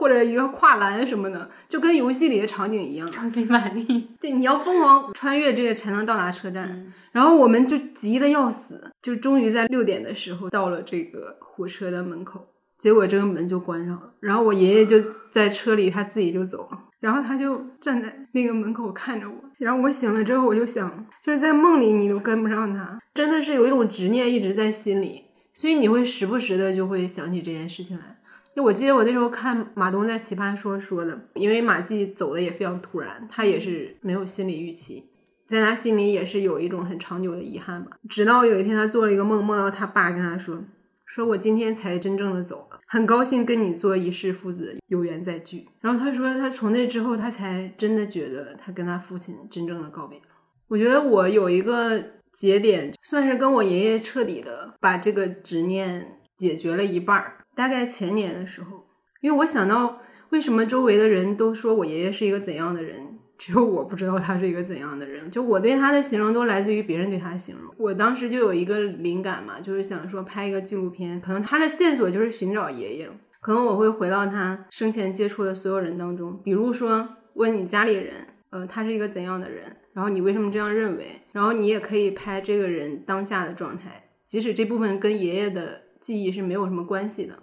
[0.00, 3.10] 或者一个跨栏什么的，就跟游戏里的场景一样。
[3.10, 3.84] 超级玛丽，
[4.18, 6.70] 对，你要疯狂穿越这个才能到达车站。
[6.70, 12.40] 嗯然后我们就急得要死，就终于在六点的时候到了这个火车的门口，
[12.78, 14.14] 结果这个门就关上了。
[14.20, 14.96] 然后我爷爷就
[15.28, 16.78] 在车里，他自己就走了。
[17.00, 19.34] 然后他就站在那个门口看着我。
[19.58, 28.19] 然后我醒了之后，我就想，就是在梦里你都跟不上他，真的是有一种执念一直在心里，所以你会时不时的就会想起这件事情来。
[28.54, 35.08] 就我记得我那时候看马东在《奇葩说》说的，因为马季走的也非常突然，他也是没有心理预期，
[35.46, 37.92] 在他心里也是有一种很长久的遗憾吧。
[38.08, 40.64] 直到有一天他做了一个梦，梦到他爸跟他说
[41.06, 50.20] ：“说我今天才真正的走了，很高兴跟你做一世父子，有缘再聚。”然后他说，他从那之后，他才真的觉得他跟他父亲真正的告别。
[50.68, 52.00] 我觉得我有一个
[52.32, 57.38] 节点，算是跟我爷爷彻底的把这个执念解决了一半儿。
[57.60, 58.86] 大概前年的时候，
[59.20, 59.98] 因为我想到
[60.30, 65.30] 为什么周围的人都说我爷爷是一个怎样的人，只有我不知道他是一个怎样的人。
[65.30, 67.70] 就我对他的形容都来自于别人对他的形容。
[67.76, 73.10] 我当时就有一个灵感嘛，就是想说拍一个纪录片，可能他的线索就是寻找爷爷。
[73.42, 87.38] 可能我会回到他生前接触的所有人当中，比如说问你家里人，呃，他是一个怎样的人，然后你为什么这样认为，然后你也可以拍这个人当下的状态，即使这部分跟爷爷的记忆是没有什么关系的，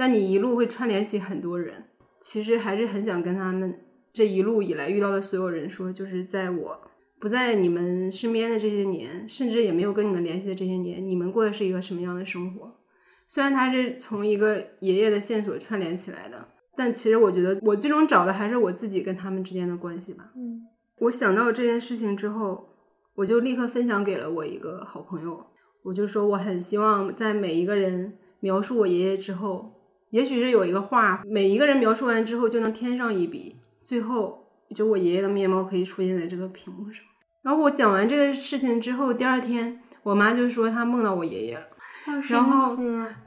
[0.00, 1.84] 但你一路会串联起很多人。
[2.22, 3.78] 其实还是很想跟他们
[4.14, 6.80] 这一路以来遇到的所有人说，就是在我
[7.20, 12.78] 不在你们身边的这些年，甚至也没有跟你们联系的这些年，你们过的是一个什么样的生活？
[13.28, 20.32] 虽然他是从一个爷爷的线索串联起来的，但其实我觉得我最终找的还是我自己跟他们之间的关系吧。
[20.34, 20.62] 嗯，
[21.00, 22.70] 我想到这件事情之后，
[23.16, 25.44] 我就立刻分享给了我一个好朋友，
[25.82, 29.74] 我就说我很希望在每一个人描述我爷爷之后，
[30.10, 37.04] 也许是有一个画，每一个人描述完之后就能添上一笔，最后就我爷爷的面貌可以出现在这个屏幕上。
[37.42, 41.66] 然后我讲完这个事情之后，第二天我妈就说她梦到我爷爷了。
[42.28, 42.76] 然后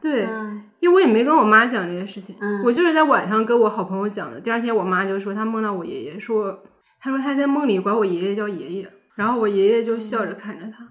[0.02, 4.40] 对，嗯因为我也没跟我妈讲这些事情，嗯我就是在晚上跟我好朋友讲的。
[4.40, 6.64] 第二天我妈就说她梦到我爷爷，说
[7.00, 10.84] 她说她在梦里管我爷爷叫爷爷，然后我爷爷就笑着看着她。
[10.84, 10.90] 嗯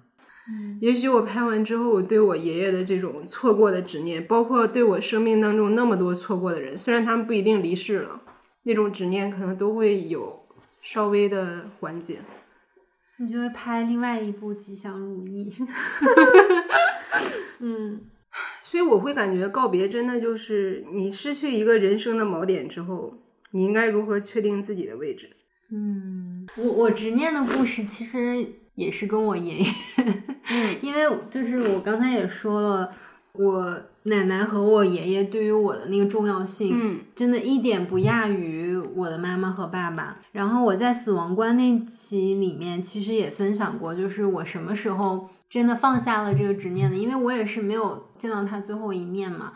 [0.80, 8.20] 也许我拍完之后，我对我爷爷的这种错过的执念，包括对我生命当中那么多错过的人，虽然他们不一定离世了，
[8.64, 10.44] 那种执念可能都会有
[10.80, 12.18] 稍微的缓解。
[13.18, 15.48] 你就会拍另外一部《吉祥如意》。
[17.60, 18.00] 嗯，
[18.64, 23.14] 所以我会感觉告别真的就是你失去一个人生的锚点之后，
[23.52, 25.30] 你应该如何确定自己的位置？
[25.70, 28.44] 嗯，我我执念的故事其实
[28.74, 29.66] 也是跟我爷爷，
[30.80, 32.90] 因为就是我刚才也说了，
[33.34, 40.14] 我奶奶和我爷爷对于我的那个重要性，嗯真的一点不亚于我的妈妈和爸爸。
[40.32, 49.52] 然后我在死亡观那期里面其实也分享过，就是我什么时候真的放下了这个执念的，因为我也是没有见到他最后一面嘛，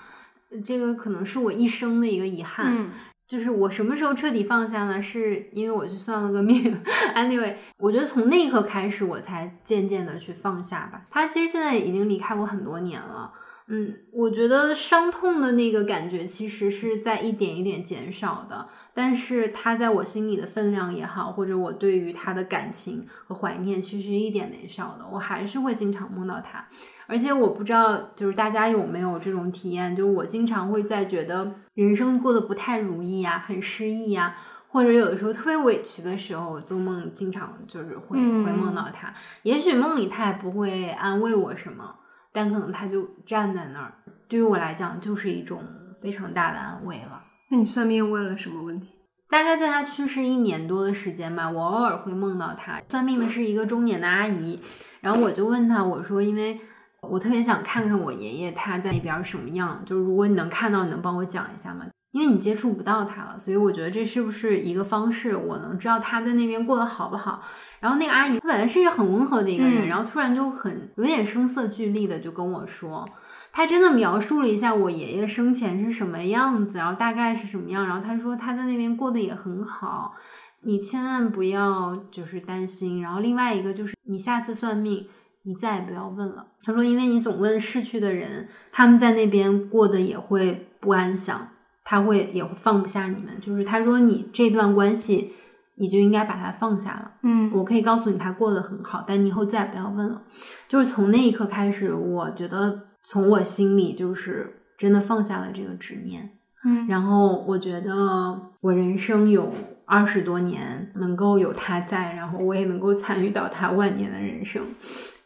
[0.65, 2.67] 这个可能是我一生的一个遗憾。
[2.69, 2.91] 嗯
[3.27, 5.03] 就是我什么时候彻底放下呢？
[5.03, 6.81] 是因为我去算了个命。
[7.15, 11.03] anyway，我觉得从那一刻开始，我才渐渐的去放下吧。
[11.11, 13.33] 他其实现在已经离开我很多年了。
[13.69, 25.05] 嗯，我觉得伤痛的那个感觉其实是在一点一点减少的，但是他在我心里的分量也好，或者我对于他的感情和怀念，其实一点没少的。
[25.11, 26.65] 我还是会经常梦到他，
[27.09, 34.37] 而且我不知道就是大家有没有这种体验，就是我经常会在觉得人生过得不太如意啊、很失意啊、
[34.69, 39.13] 或者有的时候特别委屈的时候，做梦经常就是会、嗯会梦到他。
[39.43, 41.97] 也许梦里他也不会安慰我什么，
[42.37, 43.95] 但可能他就站在那儿，
[44.29, 45.63] 对于我来讲就是一种
[46.03, 47.25] 非常大的安慰了。
[47.51, 48.91] 那你算命问了什么问题？
[49.31, 52.83] 大概在他去世一年多的时间吧，我偶尔会梦到他。
[52.91, 54.61] 算命的是一个中年的阿姨，
[55.01, 56.61] 然后我就问他，我说，因为
[57.01, 61.87] 我特别想看看我爷爷他在那边什么样，就是如果你能看到，你能帮我讲一下吗？
[62.13, 67.43] 因为你接触不到他了，所以我觉得这是不是一个方式，我能知道他在那边过得好不好？
[67.81, 73.07] 然后那个阿姨，她本来是一个很温和的一个人，嗯然后突然就很有点声色俱厉的就跟我说，
[73.53, 80.15] 她真的描述了一下我爷爷生前是什么样子，然后大概是什么样，然后她说他在那边过得也很好，
[80.63, 83.03] 你千万不要就是担心。
[83.03, 85.07] 然后另外一个就是你下次算命，
[85.43, 86.47] 你再也不要问了。
[86.65, 91.49] 他说，因为你总问逝去的人，他们在那边过得也会不安详，
[91.89, 93.41] 他会也会放不下你们。
[93.41, 95.33] 就是他说你这段关系，
[95.77, 97.13] 你就应该把它放下了。
[97.23, 100.21] 嗯我可以告诉你他过得很好，但你以后再也不要问了。
[100.69, 106.33] 就是从那一刻开始，我觉得从我心里就是真的放下了这个执念。
[106.65, 109.53] 嗯然后我觉得我人生有
[109.85, 114.63] 二十多年能够有他在，然后我也能够参与到他万年的人生。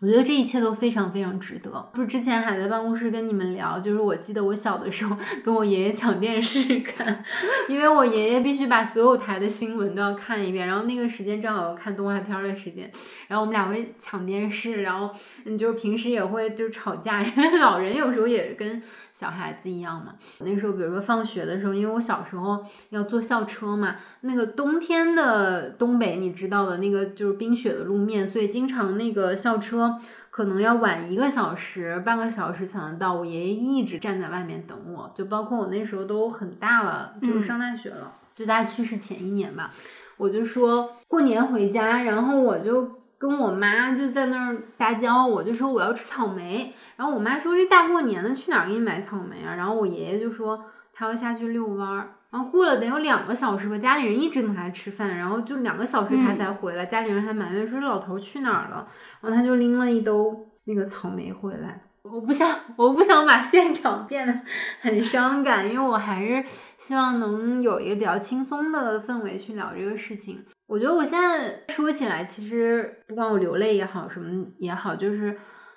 [0.01, 1.91] 我觉得这一切都非常非常值得。
[1.95, 7.23] 就是之前还在办公室跟你们聊，就是我记得我小的时候 跟我爷爷抢电视看，
[7.69, 12.91] 因为我爷爷必须把所有台的新闻都要看一遍，然后那个时间正好有看动画片的时间，
[13.29, 15.11] 然后我们俩会抢电视，然后
[15.45, 18.83] 嗯，就是平时也会就吵架，因为老人有时候也是跟
[19.13, 20.15] 小孩子一样嘛。
[20.39, 29.90] 那时候比如说放学的时候，因为我小时候要坐校车嘛，那个冬天的东北你知道的，那个就是冰雪的路面，所以经常那个校车
[30.31, 33.15] 可能要晚一个小时、半个小时才能到。
[33.15, 39.73] 我爷爷一直站在外面等我，就包括我那时候都很大了，就是上大学了，就在他去世前一年吧。
[40.17, 49.55] 我就说过年回家，然后我就跟我妈就在那儿撒娇，我就说我要吃草莓，然后我妈说这大过年的去哪儿给你买草莓啊？
[49.55, 52.11] 然后我爷爷就说他要下去遛弯儿。
[52.31, 58.87] 然后过了得有两个小时吧，家里人一直等他吃饭，然后就两个小时他才回来，家里人还埋怨说这老头去哪儿了，
[59.21, 61.83] 然后他就拎了一兜那个草莓回来。
[62.03, 64.41] 我不想，我不想把现场变得
[64.81, 66.43] 很伤感，因为我还是
[66.79, 70.43] 希望能有一个比较轻松的氛围去聊这个事情。
[70.67, 75.37] 我觉得我现在说起来，其实不管我流泪也好，什么也好，就是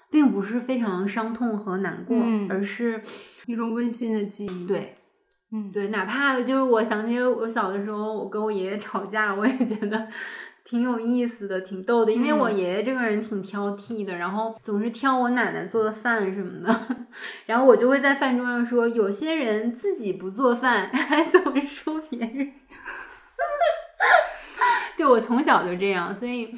[0.10, 3.02] 并不是非常伤痛和难过，嗯而是
[3.46, 4.96] 一种温馨的记忆。，对
[5.54, 10.08] 嗯，对，哪怕就是我想起我小的时候，我跟我爷爷吵架，我也觉得
[10.66, 12.12] 挺有意思的，挺逗的。
[12.12, 16.76] 因为我嗯爷爷这个人挺挑剔的，然后总是挑我奶奶做的饭什么的，
[17.46, 22.52] 然后我就会在饭桌上说，有些人自己不做饭，还总是说别人。
[24.98, 26.52] 就我从小就这样，所以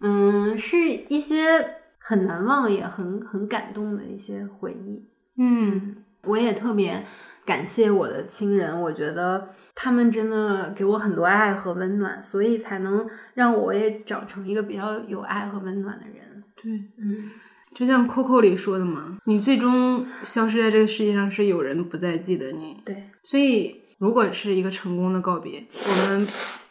[0.00, 0.76] 嗯，是
[1.08, 5.04] 一些很难忘也很很感动的一些回忆。
[5.38, 7.04] 嗯我也特别
[7.46, 16.42] 感谢我的亲人，我觉得他们真的给我很多爱和温暖，所以才能让我也长成一个比较有爱和温暖的人。
[16.60, 17.30] 对，嗯，
[17.72, 22.82] 就像 Coco 里说的嘛，你最终消失在这个世界上，是有人不再记得你。
[22.84, 26.26] 对，所以，如果是一个成功的告别，我们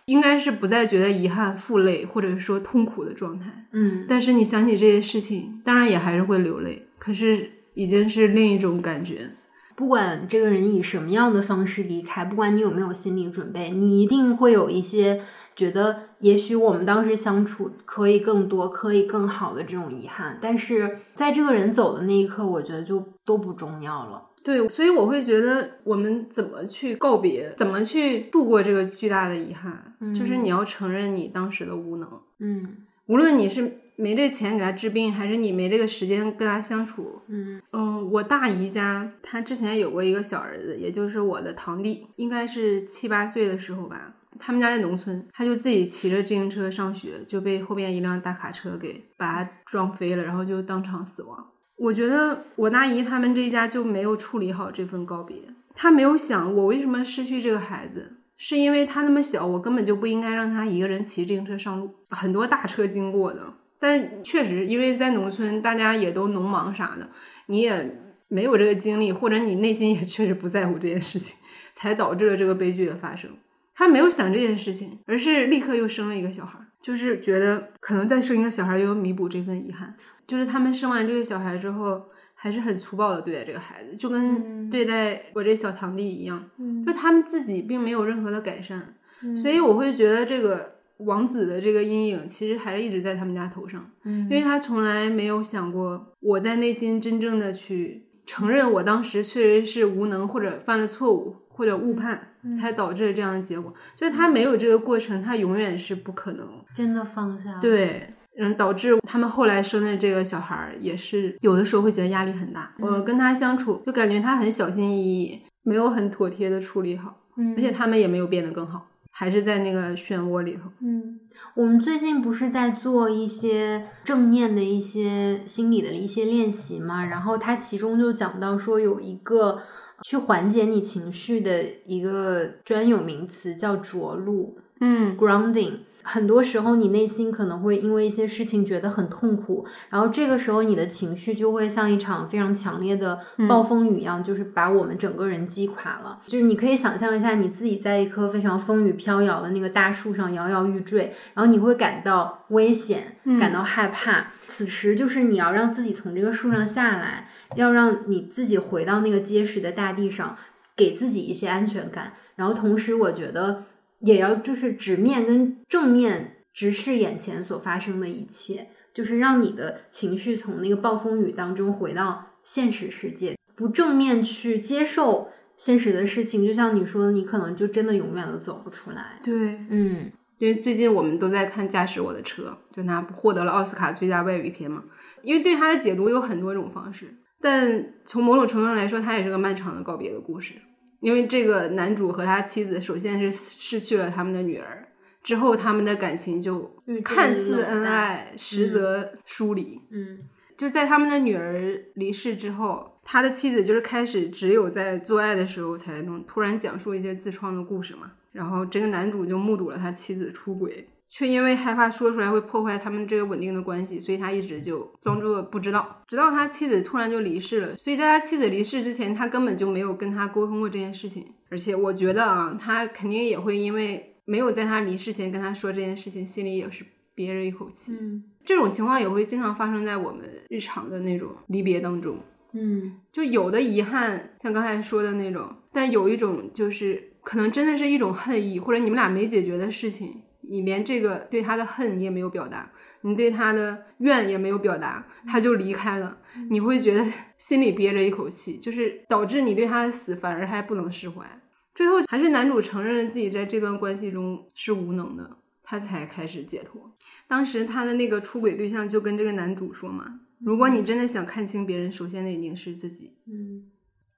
[0.05, 3.67] 应该是不再觉得遗憾、负累或者说痛苦的状态。
[3.71, 9.31] 嗯，但是你想起这些事情，当然也还是会流泪，可是已经是另一种感觉。
[9.75, 15.21] 不管这个人以什么样的方式离开，不管你有没有心理准备，你一定会有一些
[15.55, 20.39] 觉得，也许我们当时相处可以更多，可以更好的这种遗憾。
[20.41, 24.21] 但是在这个人走的那一刻，我觉得就都不重要了。
[24.43, 32.07] 对，所以我会觉得我们怎么去告别，怎么去度过这个巨大的遗憾，就是你要承认你当时的无能。
[32.39, 37.21] 嗯无论你是没这钱给他治病，还是你没这个时间跟他相处。
[37.27, 44.15] 嗯嗯，我大姨家她之前有过一个小儿子，也就是我的堂弟，应该是七八岁的时候吧。
[44.37, 51.51] 他们家在农村，他就自己骑着自行车上学，就被后边一辆大卡车给把他撞飞了，然后就当场死亡。
[51.77, 55.37] 我觉得我大姨他们这一家就没有处理好这份告别，
[55.73, 63.53] 他没有想我为什么失去这个孩子，是因为他那么小，我根本就不应该让他一个人骑自行车上路，很多大车经过的。
[63.79, 67.09] 但是确实，因为在农村，大家也都农忙啥的，
[67.47, 71.37] 你也没有这个精力，或者你内心也确实不在乎这件事情，
[71.73, 73.31] 才导致了这个悲剧的发生。
[73.73, 79.93] 他没有想这件事情，而是立刻又生了一个小孩，就是觉得可能再生一个小孩，又能弥补这份遗憾。
[80.25, 86.49] 就是他们生完这个小孩之后，还是很粗暴的对待这个孩子，就跟对待我这小堂弟一样，
[86.83, 88.95] 就他们自己并没有任何的改善，
[89.37, 94.21] 所以我会觉得这个王子的这个阴影其实还是一直在他们家头上，嗯。
[94.23, 103.73] 因为他从来没有想过我在内心真正的去承认我当时确实是无能或者犯了错误或者误判，才导致了这样的结果。
[103.95, 106.47] 就是他没有这个过程，他永远是不可能。
[106.73, 107.57] 真的放下。
[107.59, 112.73] 对，嗯，导致他们后来生的这个小孩儿也是有的时候会觉得压力很大。
[112.79, 120.69] 我跟他相处，就感觉他很小心翼翼，没有很妥帖的处理好，嗯，而且他们也没有变得更好，还是在那个漩涡里头。
[120.81, 121.17] 嗯，
[121.55, 127.05] 我们最近不是在做一些正念的一些心理的一些练习嘛？
[127.05, 129.61] 然后它其中就讲到说有一个
[130.03, 135.77] 去缓解你情绪的一个专有名词叫着陆嗯 （grounding）。
[136.07, 146.19] 很多时候，你内心可能会因为一些事情觉得很痛苦，然后这个时候你的情绪就会像一场非常强烈的暴风雨一样，就是把我们整个人击垮了。
[146.27, 154.27] 就是你可以想象一下，你自己在一棵非常风雨飘摇的那个大树上摇摇欲坠，然后你会感到危险，感到害怕。
[154.45, 160.37] 此时就是你要让自己从这个树上下来，要让你自己回到那个结实的大地上，
[160.75, 162.13] 给自己一些安全感。
[162.35, 163.63] 然后同时，我觉得。
[164.05, 179.19] 也要就是直面跟正面直视眼前所发生的一切，就是让你的情绪从那个暴风雨当中回到现实世界，不正面去接受现实的事情，就像你说的，你可能就真的永远都走不出来。
[179.23, 184.83] 对，嗯因为最近我们都在看《驾驶我的车》，就他获得了奥斯卡最佳外语片嘛。
[185.23, 187.07] 因为对他的解读有很多种方式，
[187.39, 190.53] 但从某种程度上来说，它也是个漫长的告别的故事。
[190.99, 194.87] 因为这个男主和他妻子，首先是失去了他们的女儿，
[195.23, 199.81] 之后他们的感情就看似恩爱，实则疏离。
[199.91, 200.19] 嗯
[200.57, 208.13] 就在他们的女儿离世之后，他的妻子就是开始只有在做爱的时候才能突然讲述一些自创的故事嘛。
[208.31, 217.75] 然后这个男主就目睹了他妻子出轨，却因为害怕说出来会破坏他们这个稳定的关系，所以他一直就装作不知道，直到他妻子突然就离世了。
[217.77, 221.25] 所以在他妻子离世之前，他根本就没有跟他沟通过这件事情。
[221.49, 226.83] 而且我觉得啊，他肯定也会因为没有在他离世前跟他说这件事情，心里也是
[227.13, 227.93] 憋着一口气。
[227.99, 232.19] 嗯这种情况也会经常发生在我们日常的那种离别当中。
[232.53, 242.71] 嗯就有的遗憾，像刚才说的那种，但有一种就是可能真的是一种恨意，或者你们俩没解决的事情，你连这个对他的恨你也没有表达，
[243.01, 246.17] 你对他的怨也没有表达，他就离开了，
[246.49, 247.05] 你会觉得
[247.37, 251.25] 心里憋着一口气，就是导致你对他的死反而还不能释怀。
[251.73, 256.93] 最后还是男主承认了自己在这段关系中是无能的，他才开始解脱。
[257.27, 263.71] 当时他的那个出轨对象就跟这个男主说嘛：“如果你真的想看清别人，首先得凝视自己。”嗯，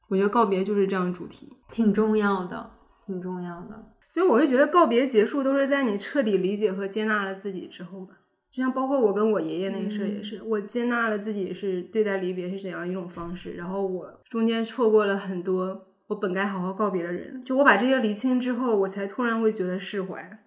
[0.09, 2.71] 我觉得告别就是这样的主题，挺重要的，
[3.07, 3.93] 挺重要的。
[4.17, 8.15] 所以我就觉得告别结束都是在你彻底理解和接纳了自己之后吧。
[8.51, 20.39] 就像包括我跟我爷爷那个事儿也是，我接纳了自己是对待离别是怎样一种方式，然后我中间错过了很多我本该好好告别的人，就我把这些理清之后，我才突然会觉得释怀。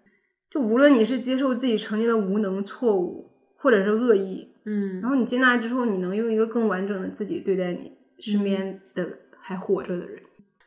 [0.51, 9.09] 就无论你是接受自己曾经的无能、错误，或者是恶意，嗯然后你接纳之后，你能用一个更完整的自己对待你身边的
[9.39, 10.20] 还活着的人。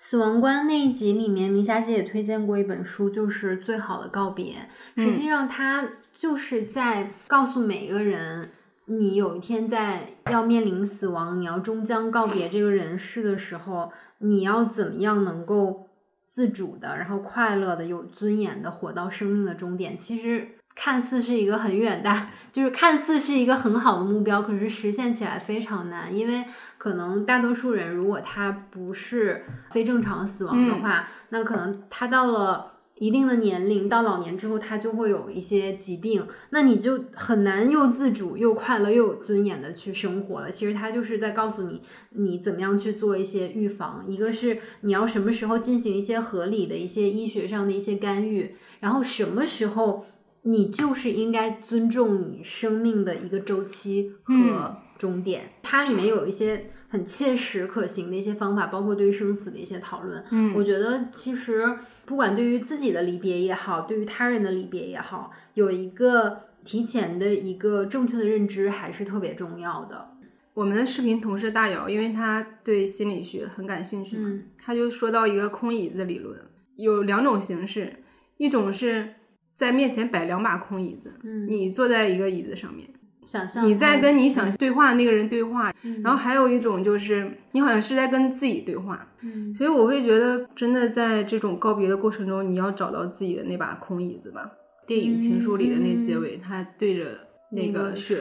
[0.06, 4.56] 死亡观那一集里面，明霞姐也推荐过一本书，就是《最好的告别》。
[5.01, 8.49] 实际上，它就是在告诉每一个人，
[8.88, 15.88] 你有一天在要面临死亡，你要终将告别这个人世的时候，你要怎么样能够
[16.28, 19.97] 自主的，然后快乐的、有尊严的活到生命的终点。
[19.97, 20.49] 其实。
[20.76, 26.45] 看似是一个很远大， 就是看似是一个很好的目标，可是实现起来非常难，因为
[26.78, 40.51] 可能大多数人如果他不是非正常死亡的话，那可能他到了一定的年龄，到老年之后，他就会有一些疾病，那你就很难又自主又快乐又有尊严的去生活了。
[40.51, 50.05] 其实他就是在告诉你，你怎么样去做一些预防，一个是你要什么时候进行一些合理的一些医学上的一些干预，然后什么时候。
[50.44, 60.22] 你就是应该尊重你生命的一个周期和终点，它里面有一些很切实可行的一些方法，包括对于生死的一些讨论。
[60.32, 70.10] 嗯，我觉得其实不管对于自己的离别也好，对于他人的离别也好，有一个提前的一个正确的认知还是特别重要的。
[70.54, 76.38] 我们的视频同事大姚，因为他对心理学很感兴趣嘛，他就说到一个空椅子理论，
[76.76, 78.04] 有两种形式，
[78.36, 79.14] 一种是。
[79.54, 81.14] 在面前摆两把空椅子，
[81.47, 82.89] 你坐在一个椅子上面，
[83.24, 85.74] 想象你在跟你想对话的那个人对话。
[86.04, 89.08] 然后还有一种就是你好像是在跟自己对话。
[89.22, 94.51] 嗯，所以我会觉得，真的在这种告别的过程中，你要找到自己的那把空椅子吧。
[94.86, 97.06] 电影《情书》里的那结尾，他对着
[97.51, 98.20] 那个雪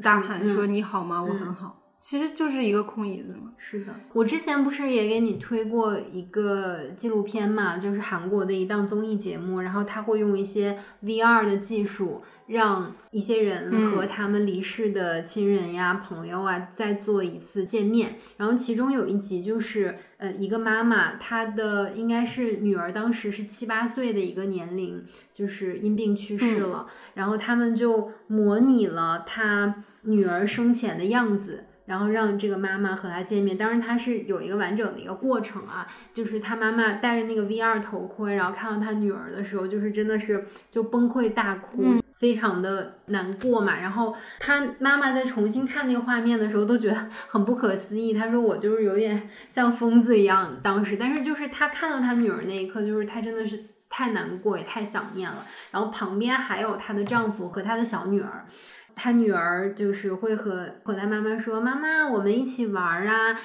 [0.00, 1.20] 大喊说：“你好吗？
[1.22, 3.54] 我很好。”其实就是一个空椅子嘛。
[3.56, 18.16] 是的，我之前不是也给你推过一个纪录片嘛，就是韩国的一档综艺节目，然后他会用一些 VR 的技术，让一些人和他们离世的亲人呀、朋友啊再做一次见面。
[18.36, 25.02] 然后其中有一集就是，呃，一个妈妈，她的应该是女儿，当时是七八岁的一个年龄，
[25.32, 26.86] 就是因病去世了。
[27.14, 31.64] 然后他们就模拟了她女儿生前的样子。
[31.86, 41.82] 然后让这个妈妈和他见面，当然他是有一个完整的一个过程啊，就是他妈妈戴着那个 VR 头盔，然后看到他女儿的时候，就是真的是就崩溃大哭，
[42.18, 43.78] 非常的难过嘛。
[43.78, 46.96] 然后他妈妈在重新看那个画面的时候，都觉得
[47.28, 48.14] 很不可思议。
[48.14, 53.60] 他说我就是有点 像疯子一样当时，但是就是他看到他女儿那一刻，就是他真的是
[53.90, 55.44] 太难过也太想念了。
[55.70, 58.46] 然后旁边还有她的丈夫和她的小女儿。
[58.94, 63.38] 他女儿就是会和和他妈妈说：“妈妈，我们一起玩啊！”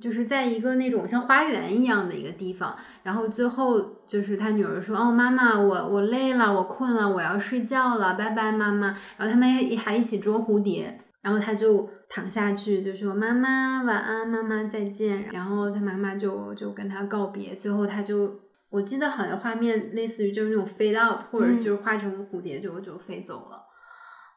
[0.00, 2.76] 就是在一个那种像花园一样的一个地方。
[3.02, 11.00] 然后最后就是他女儿说：“哦，妈妈，我我累了，我困了，我要睡觉了，拜拜，妈妈。”然后他们还还一起捉蝴蝶。
[11.22, 17.54] 然后他就躺下去就说：“妈妈晚安，妈妈再见。”然后他妈妈就就跟他告别。
[17.56, 18.38] 最后他就
[18.68, 23.65] 我记得好像画面类似于就是那种 fade out，或者就是化成蝴蝶就就飞走了。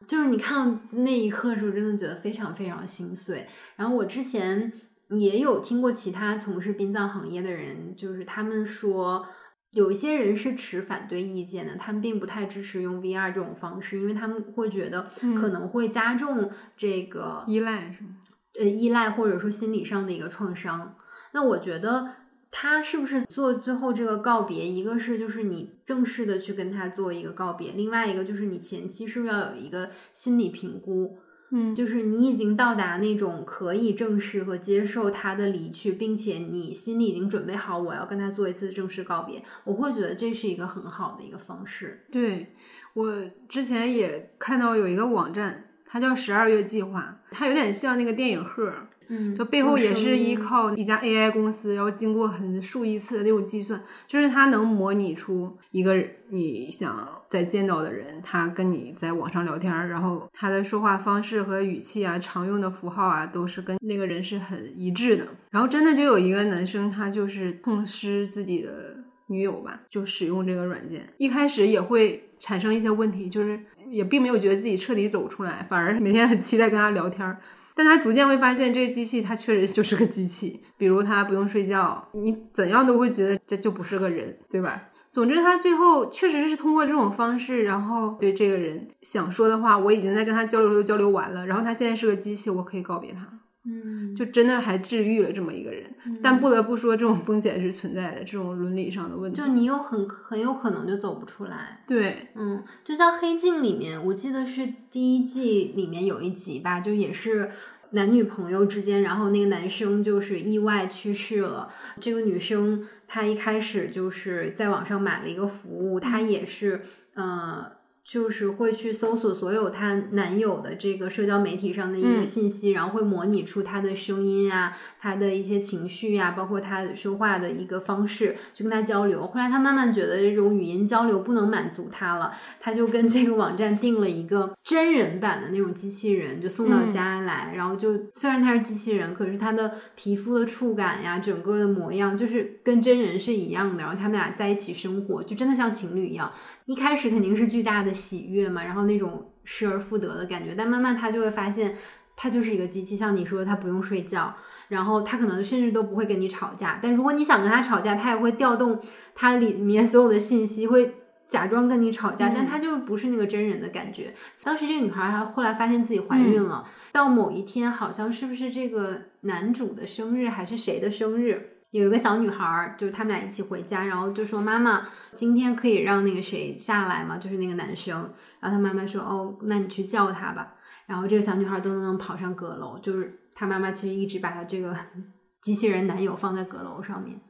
[0.07, 3.47] 就是你看那一刻的时候，真的觉得非常非常心碎。
[3.75, 4.71] 然后我之前
[5.09, 9.27] 也有听过其他从事殡葬行业的人，就是他们说
[9.71, 18.17] 有一些人是持反对意见的，他们并不太支持用 VR 这种方式，因为他们会觉得可能会加重这个依赖，是吗？
[18.59, 20.95] 呃，依赖或者说心理上的一个创伤。
[21.33, 22.15] 那我觉得。
[22.51, 24.67] 他是不是做最后这个告别？
[24.67, 31.17] 一个是就是你正式的去跟他做一个告别，另外一个就是你前期是不是要有一个心理评估？
[31.51, 42.05] 嗯，就是你已经到达那种可以正视和接受他的离去，并且你心里已经准备好我要跟他做一次正式告别，我会觉得这是一个很好的一个方式。
[42.11, 42.53] 对
[42.93, 43.13] 我
[43.47, 48.71] 之前也看到有一个网站，它叫十二月计划，它有点像那个电影鹤。
[49.09, 55.95] 嗯，就背后也是依靠一家 AI 公司，然后经过很数亿次的那种计算，就是它能模拟出一个
[56.29, 65.27] 你想再见到的人，他跟你在网上聊天，然后他的说话方式和语气啊，常用的符号啊，都是跟那个人是很一致的。
[65.49, 68.97] 然后真的就有一个男生，他就是痛失自己的
[69.27, 77.35] 女友吧，就使用这个软件，一开始也会产生一些问题，就是也并没有觉得自己彻底走出来，反而每天很期待跟他聊天。
[77.79, 80.61] 但他逐渐会发现，这个机器它确实就是个机器。
[80.77, 84.89] 比如他不用睡觉，你怎样都会觉得这就不是个人，对吧？
[85.13, 91.47] 总之，他最后确实是通过这种方式，然后对这个人想说的话，我已经在跟他交流都交流完了。
[91.47, 93.25] 然后他现在是个机器，我可以告别他。
[93.65, 95.85] 嗯，就真的还治愈了这么一个人。
[96.23, 99.37] 但不得不说，这种风险是存在的，这种伦理上的问题。
[99.37, 101.83] 就你有很很有可能就走不出来。
[101.87, 107.51] 对，嗯，就像《黑镜》里面，我记得是第一季里面有一集吧，就也是。
[107.91, 111.67] 男女朋友之间，然后那个男生就是意外去世了。
[111.99, 116.83] 这个女生她一开始就是在网上买了一个服务，她也是
[117.15, 117.78] 呃。
[118.09, 129.27] 就是会去搜索所有她男友的这个社交媒体上的一个信息，然后会模拟出他的声音啊，他的一些情绪呀，包括他说话的一个方式，去跟他交流。
[129.27, 137.53] 后来她慢慢觉得这种语音交流不能满足她了，她就跟这个网站订了一个真人版的那种机器人，就送到家来。
[137.55, 143.83] 然后就虽然他是机器人，可是他的皮肤的触感呀，整个的模样就是跟真人是一样的。
[143.83, 146.31] 然后他们俩在一起生活，就真的像情侣一样。
[146.65, 151.75] 一开始肯定是巨大的喜悦嘛，然后那种失而复得的感觉，但慢慢他就会发现，
[152.15, 154.33] 他就是一个机器，像你说的，他不用睡觉，
[154.69, 158.79] 然后他可能甚至都不会跟你吵架，但如果你想跟他吵架，他也会调动
[159.13, 160.95] 他里面所有的信息，会
[161.27, 164.13] 假装跟你吵架，但他就不是那个真人的感觉。
[164.43, 171.57] 当时这个女孩还后来发现自己怀孕了，到某一天好像是不是这个男主的生日还是谁的生日？
[171.71, 177.17] 有一个小女孩儿，就是他们俩一起回家，然后就说：“妈妈，今天可以让那个谁下来吗？
[177.17, 180.55] 就是那个男生。”然后他妈妈说：“哦，那你去叫他吧。”
[180.87, 184.75] 然后这个小女孩噔噔噔跑上阁楼，就是她妈妈其实一直把她这个
[185.43, 187.21] 机器人男友放在阁楼上面，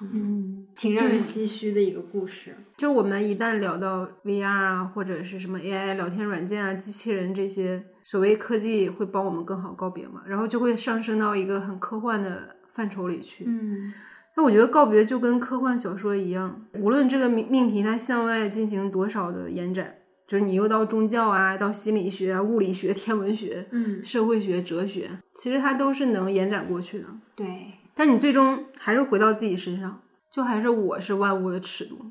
[0.00, 2.56] 嗯，挺让人唏嘘的一个故事。
[2.76, 12.56] 就我们一旦聊到 VR 啊，或者是什么 AI 聊天软件啊、机器人这些所谓科技会帮我们更好告别嘛，然后就会上升到一个很科幻的。
[12.74, 13.92] 范畴里去，嗯，
[14.36, 19.94] 那我觉得告别就跟科幻小说一样，无论这个命命题它向外进行多少的延展，
[20.26, 27.06] 就是你又到宗教啊，到心理学、物理学、天文学，嗯，社会学、哲学，其实它都是能延展过去的。
[27.36, 30.00] 对，但你最终还是回到自己身上，
[30.30, 32.10] 就还是我是万物的尺度。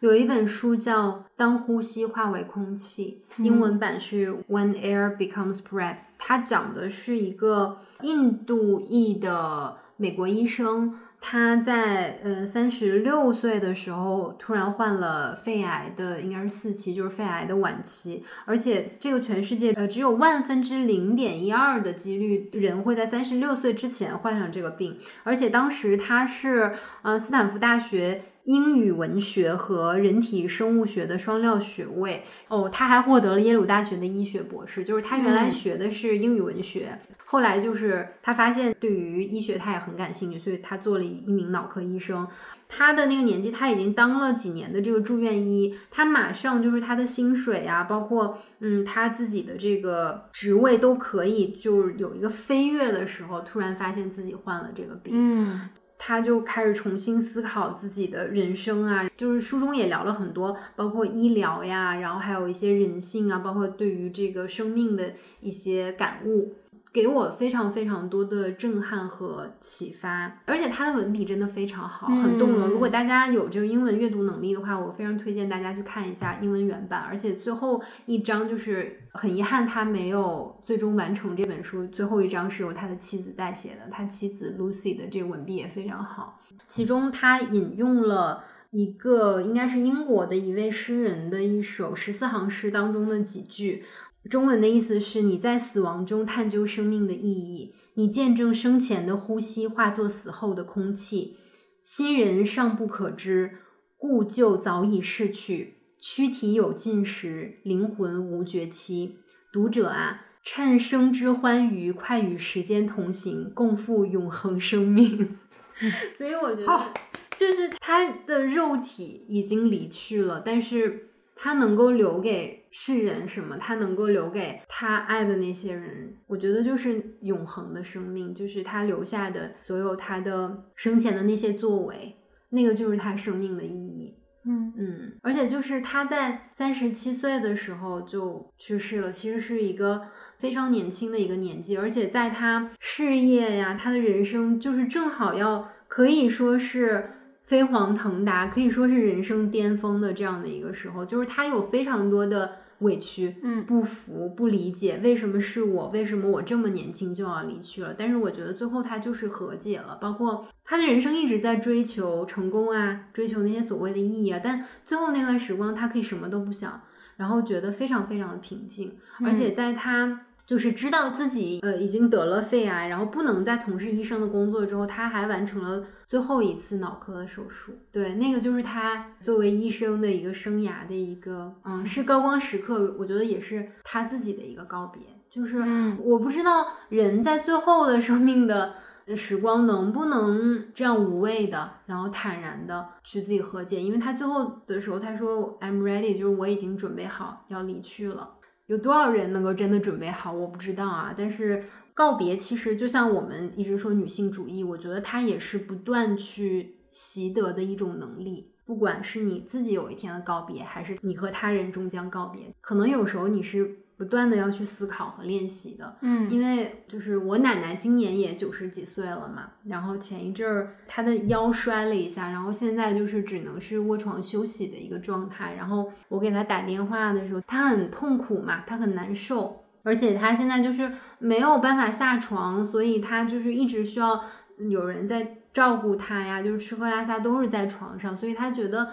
[0.00, 9.78] 有一本书叫《当呼吸化为空气》，英文版是《When Air Becomes Breath》，它讲的是一个印度裔的。
[9.96, 18.24] 美国医生，他在呃三十六岁的时候突然患了肺癌的，应该是四期，就是肺癌的晚期。
[18.44, 24.98] 而且这个全世界呃只有万分之零点一二的几率人会在三十六岁之前患上这个病。
[25.22, 34.82] 而且当时他是呃斯坦福大学英语文学和人体生物学的双料学位哦，他还获得了耶鲁大学的医学博士。
[34.82, 36.98] 就是他原来学的是英语文学。
[37.34, 42.24] 后来就是他发现对于医学他也很感兴趣，所以他做了一名脑科医生。
[42.68, 66.54] 他的那个年纪他已经当了几年的这个住院医，他马上就是他的薪水啊，包括嗯他自己的这个职位都可以就是有一个飞跃的时候，突然发现自己患了这个病，嗯，他就开始重新思考自己的人生啊，就是书中也聊了很多，包括医疗呀，然后还有一些人性啊，包括对于这个生命的一些感悟。
[66.94, 72.68] 给我非常非常多的震撼和启发，而且他的文笔真的非常好，很动容。
[72.68, 77.00] 如果大家有这个英文阅读能力的话，我非常推荐大家去看一下英文原版。
[77.00, 81.84] 而且最后一章就是很遗憾，他没有最终完成这本书。
[81.88, 86.38] 最后一章是由他的妻子代写的，他妻子 Lucy 的这个文笔也非常好。
[86.68, 93.84] 其中他引用了一个应该是英国的一位诗人的一首十四行诗当中的几句。
[94.30, 101.36] 中文的意思是你在死亡中探究生命的意义，你见证生前的呼吸化作死后的空气，
[101.84, 103.58] 新人尚不可知，
[103.98, 109.18] 故旧早已逝去，躯体有尽时，灵魂无绝期。
[109.52, 115.36] 读者啊，趁生之欢愉，快与时间同行，共赴永恒生命。
[116.16, 116.92] 所以我觉得，
[117.36, 121.10] 就是他的肉体已经离去了，但是。
[121.44, 123.58] 他能够留给世人什么？
[123.58, 132.16] 他能够留给他爱的那些人，我觉得就是永恒的生命，就是他留下的所有他的生前的那些作为，
[132.48, 134.16] 那个就是他生命的意义。
[134.46, 140.00] 嗯嗯，而且就是他在三十七岁的时候就去世了，其实是一个
[140.38, 147.10] 非常年轻的一个年纪，而且在他事业呀，他的人生就是正好要可以说是。
[147.46, 155.88] 飞黄腾达可以说是人生巅峰的这样的一个时候，就是他有非常多的委屈，嗯，不服、不理解，为什么是我？
[155.88, 157.94] 为什么我这么年轻就要离去了？
[157.96, 166.80] 但是我觉得最后他就是和解了，包括他的人生一直在追求成功啊，追求那些所谓的意义啊，但最后那段时光他可以什么都不想，
[167.16, 177.72] 然后觉得非常非常的平静，而且在他就是知道自己呃已经得了肺癌，然后不能再从事医生的工作之后，他还完成了最后一次脑科的手术。
[177.90, 182.94] 对，那个就是他作为医生的一个生涯的一个，嗯，是高光时刻。
[182.98, 185.02] 我觉得也是他自己的一个告别。
[185.30, 185.58] 就是
[185.98, 188.74] 我不知道人在最后的生命的
[189.16, 198.30] 时光能不能这样无畏的，然后坦然的去自己和解，因为他最后的时候他说 I'm ready，就是我已经准备好要离去了。
[198.66, 200.32] 有多少人能够真的准备好？
[200.32, 201.14] 我不知道啊。
[201.16, 208.52] 但是告别其实就像我们一直说女性主义，我觉得它也是不断去习得的一种能力。
[208.66, 213.83] 不管是你自己有一天的告别，还是你和他人终将告别，可能有时候你是。
[213.96, 225.54] 不断的要去思考和练习的，嗯，因为就是我奶奶今年也九十几岁了嘛，然后前一阵儿她的腰摔了一下，然后现在就是只能是卧床休息的一个状态。
[225.54, 234.24] 然后我给她打电话的时候，她很痛苦嘛，她很难受，而且她现在就是没有办法下床，所以她就是一直需要
[234.70, 238.88] 有人在照顾她呀，就是吃喝拉撒都是在床上，所以她觉得。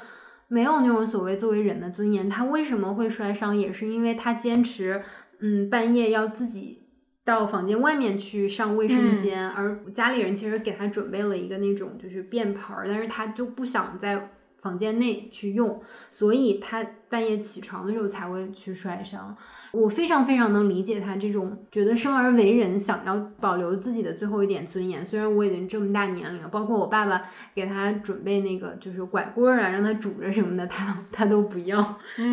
[0.54, 5.02] 没有那种所谓作为人的尊严，他为什么会摔伤，也是因为他坚持，
[5.40, 6.90] 嗯，半夜要自己
[7.24, 14.30] 到房间外面去上卫生间，而家里人其实给他准备了一个那种就是便盆儿，但是他就不想在
[14.62, 19.36] 房间内去用，所以他半夜起床的时候才会去摔伤。
[19.74, 25.04] 我非常非常能理解他这种觉得生而为人想要保留自己的最后一点尊严。
[25.06, 27.22] 虽然我已经这么大年龄了，包括我爸爸
[27.56, 31.82] 给他准备那个就是拐棍儿啊，让他拄着什么的，他都他都不要，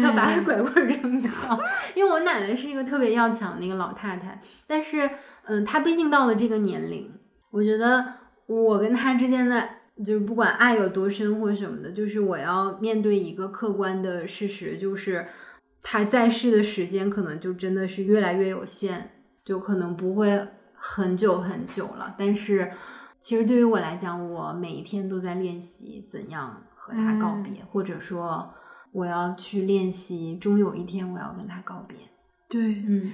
[0.02, 1.30] 他把拐棍扔掉。
[1.94, 5.08] 因为我奶奶是一个特别要强的一个老太太，但是
[5.44, 7.10] 嗯，她毕竟到了这个年龄，
[7.52, 8.04] 我觉得
[8.46, 9.68] 我跟她之间的
[10.04, 15.26] 就是不管爱有多深或什么的，就是我要面对一个客观的事实，就是。
[15.80, 19.10] 他在世的时间可能就真的是越来越有限，
[19.44, 22.14] 就可能不会很久很久了。
[22.18, 22.72] 但是，
[23.20, 28.52] 其实对于我来讲，我每一天都在练习怎样和他告别，或者说
[28.92, 31.96] 我要去练习，终有一天我要跟他告别。
[32.48, 33.12] 对，嗯，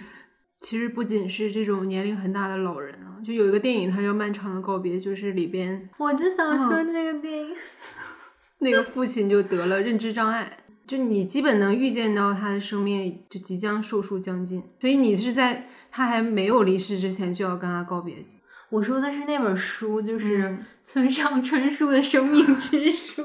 [0.59, 7.57] 其实不仅是这种年龄很大的老人啊，就有一个电影，它叫《漫长的告别》，就是里边，我就想说这个电影，
[8.61, 10.59] 那个父亲就得了认知障碍。
[10.87, 18.17] 就你基本能预见到他的生命就即将寿数将近，所以你是在他还没有离世之前就要跟他告别。
[18.69, 23.23] 我说的是那本书，就是村上春树的《生命之书》，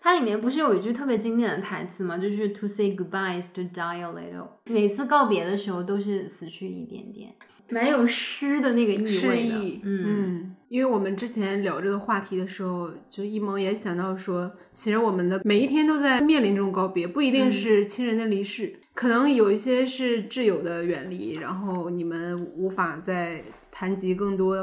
[0.00, 2.16] 它里面不是有一句特别经典的台词吗？
[2.16, 7.34] 就是 “To say goodbye is to die a little”，每次告别的时候都是死去一点点。
[7.68, 24.56] 蛮有诗的那个意味的，嗯，因为我们之前聊这个话题的时候，就一萌也想到说，其实我们的每一天都在面临这种告别，不一定是亲人的离世，可能有一些是挚友的远离，然后你们无法再谈及更多，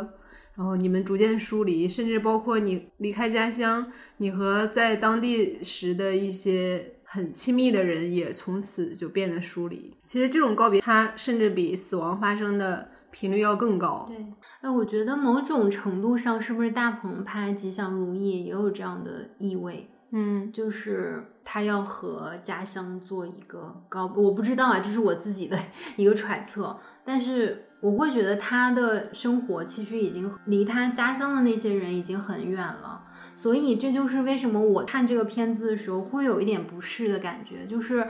[0.56, 9.96] 然后你们逐渐疏离，甚至包括你离开家乡，你和在当地时的一些很亲密的人也从此就变得疏离。
[10.04, 12.90] 其实这种告别，它甚至比死亡发生的。
[13.14, 14.06] 频率要更高。
[14.08, 14.26] 对，
[14.62, 19.90] 哎，我觉得某种程度上，是不是大鹏拍《吉祥如意》也有这样的意味？
[20.12, 25.60] 嗯，就是他要和家乡做一个告，我不知道啊，这是我自己的
[25.98, 26.80] 一个揣测。
[27.04, 33.04] 但是我会觉得他的生活其实已经离他家乡的那些人已经很远了，
[33.42, 38.08] 所以这就是为什么我看这个片子的时候会有一点不适的感觉，就是。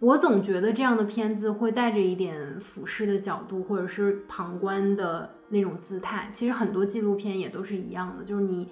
[0.00, 6.30] 我总觉得这样的片子会带着一点俯视的角度，或者是旁观的那种姿态。
[6.32, 8.68] 其实很多纪录片也都是一样的，就是你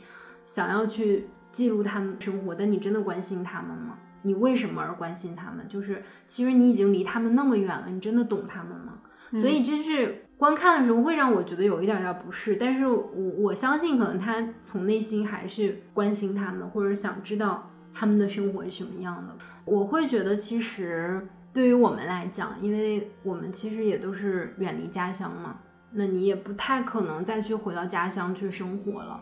[0.47, 3.99] 想要去记录他们生活，但你真的关心他们吗？
[4.23, 5.67] 你为什么而关心他们？
[5.69, 9.01] 就是其实你已经离他们那么远了，你真的懂他们吗？
[9.33, 12.57] 所以这是观看的时候会让我觉得有一点点不适。
[12.57, 19.35] 但是我我相信，可能他从内心还是关心他们，或者想知道他们的生活是什么样的。
[19.65, 25.57] 我会觉得，其实对于我们来讲，因为我们其实也都是远离家乡嘛，
[25.93, 29.21] 那你也不太可能再去回到家乡去生活了。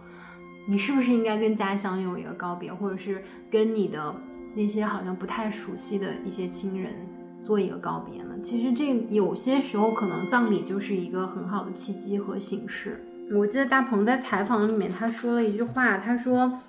[0.66, 4.15] 你是不是应该跟家乡有一个告别，或者是跟你的
[4.57, 6.93] 那些好像不太熟悉的一些亲人
[7.45, 8.24] 做一个告别？
[8.45, 13.03] 其实这有些时候可能葬礼就是一个很好的契机和形式。
[13.33, 16.61] 我记得大鹏在采访里面他说了一句话，他说。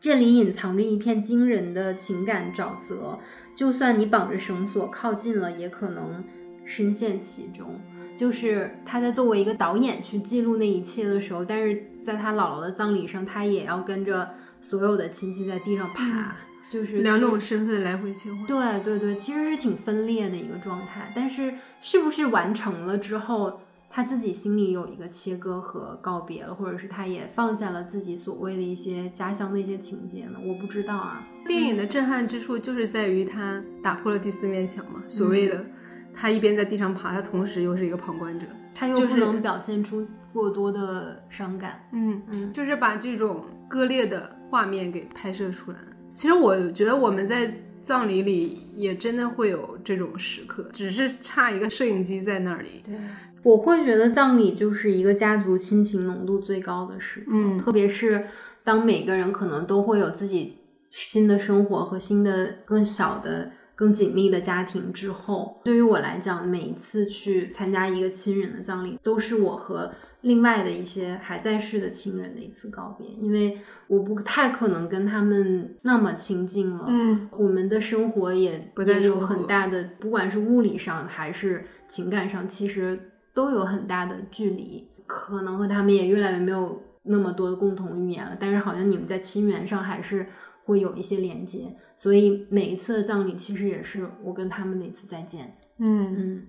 [0.00, 3.18] 这里隐藏着一片惊人的情感沼泽，
[3.56, 6.22] 就算你绑着绳索靠近了，也可能
[6.66, 7.80] 深陷其中。
[8.14, 14.28] 就是他在作为一个导演去记录那一切的时候，但是在他姥姥的葬礼上，他也要跟着
[14.60, 16.36] 所有的亲戚在地上爬。
[16.74, 18.44] 就是两种身份来回切换。
[18.46, 21.12] 对对对，其实是挺分裂的一个状态。
[21.14, 30.38] 但是是不是完成了之后，他自己心里有一个切割和告别了，或者是他也放下了自己所谓的一些家乡的一些情节呢？
[30.42, 31.24] 我不知道啊。
[31.46, 35.64] 电影的震撼之处就是在于他打破了第四面墙嘛，所谓的
[36.12, 38.48] 他一边在地上爬，他同时又是一个旁观者。
[38.74, 41.86] 他又不能表现出过多的伤感。
[41.92, 45.78] 嗯嗯就是把这种割裂的画面给拍摄出来。
[46.14, 47.50] 其实我觉得我们在
[47.82, 52.82] 葬礼里也真的会有这种时刻，只是差一个摄影机在那里。
[52.88, 52.96] 对，
[53.42, 58.24] 我会觉得葬礼就是一个家族亲情浓度最高的时刻，嗯特别是
[58.62, 60.58] 当每个人可能都会有自己
[60.90, 63.50] 新的生活和新的更小的。
[63.76, 69.92] 更紧密的家庭之后，对于我来讲，每一次去参加一个亲人的葬礼，都是我和
[70.24, 76.86] 另外的一些还在世的亲人的一次告别，因为我不太可能跟他们那么亲近了。
[76.88, 82.98] 嗯，我们的生活也不再也有很大的，不管是物理上还是情感上，其实
[83.34, 84.88] 都有很大的距离。
[85.06, 90.26] 可能和他们也越来越没有那么多的共同语言了，但是好像你们在亲缘上还是
[90.64, 95.54] 会有一些连接，所以每一次的葬礼其实也是我跟他们的一次再见。
[95.76, 96.42] 嗯嗯，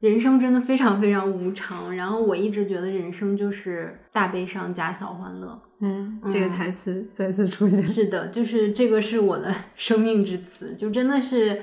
[0.00, 5.58] 人生真的非常非常无常，然后我一直觉得人生就是大悲伤加小欢乐。
[5.80, 7.82] 嗯，这个台词再次出现。
[7.84, 11.62] 是的，就是这个是我的 生命之词，就真的是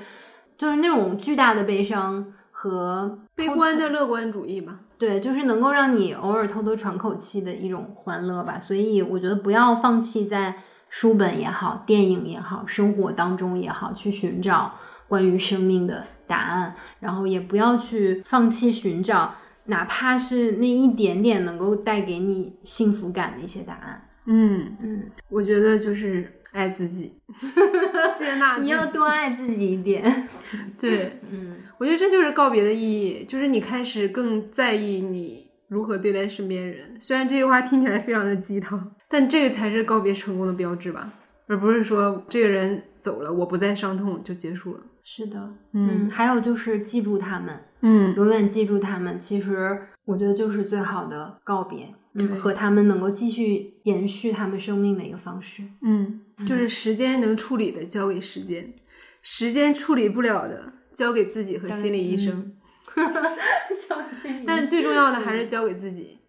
[0.56, 4.80] 就是那种巨大的悲伤和悲观的乐观主义吧。
[4.98, 8.58] 对，就是能够让你偶尔偷偷喘口气的一种欢乐吧。
[8.58, 10.54] 所以我觉得不要放弃在
[10.88, 14.74] 书本也好、电影也好、生活当中也好，去寻找
[15.08, 19.34] 关于生命的答案，然后也不要去放弃寻找，
[19.66, 24.08] 哪怕是那一点点能够带给你幸福感的一些答案。
[24.24, 27.20] 嗯，嗯，我觉得就是爱自己，
[28.18, 28.56] 接纳。
[28.58, 30.28] 你要多爱自己一点。
[30.80, 31.56] 对，嗯。
[31.78, 36.96] 我觉得这就是告别的意义，就是你开始更在意你如何对待身边人。
[37.00, 41.12] 虽然这句话听起来非常的鸡汤，但这个才是告别成功的标志吧，
[41.48, 44.80] 而不是说这个人走了，我不再伤痛就结束了。
[45.04, 49.18] 是的，嗯还有就是记住他们，嗯永远记住他们。
[49.18, 55.64] 其实我觉得就是最好的告别，嗯，和他们能够继续延续他们生命的一个方式。
[55.82, 58.74] 嗯，就是时间能处理的交给时间，
[59.20, 62.54] 时间处理不了的交给自己和心理医生。
[64.46, 66.20] 但最重要的还是交给自己。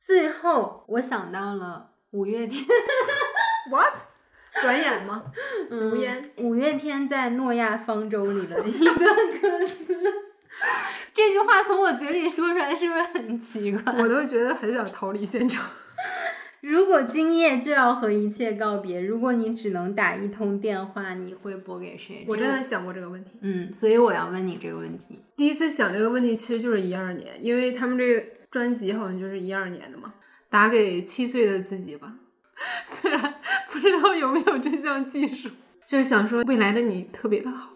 [0.00, 2.64] 最后，我想到了五月天
[3.70, 4.11] ，What？
[4.60, 5.24] 转眼吗？
[5.70, 6.30] 嗯无言。
[6.38, 9.96] 五月天在《诺亚方舟》里的一段歌词。
[11.14, 13.92] 这句话从我嘴里说出来，是不是很奇怪？
[13.98, 15.64] 我都觉得很想逃离现场。
[16.60, 22.24] 如果今夜就要和一切告别，如果你只能打一通电话，你会拨给谁？
[22.28, 23.32] 我真的想过这个问题。
[23.40, 25.20] 嗯，所以我要问你这个问题。
[25.36, 30.14] 第一次想这个问题其实就是一二年，因为他们这个专辑好像就是一二年的嘛。
[30.48, 32.12] 打给七岁的自己吧，
[32.86, 33.34] 虽然
[33.70, 35.50] 不知道有没有这项技术，
[35.86, 37.70] 就是想说未来的你特别的好。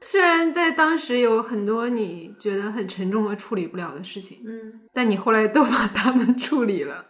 [0.00, 7.06] 虽然在当时有很多你觉得很沉重和处理不了的事情，嗯但你后来都把它们处理了，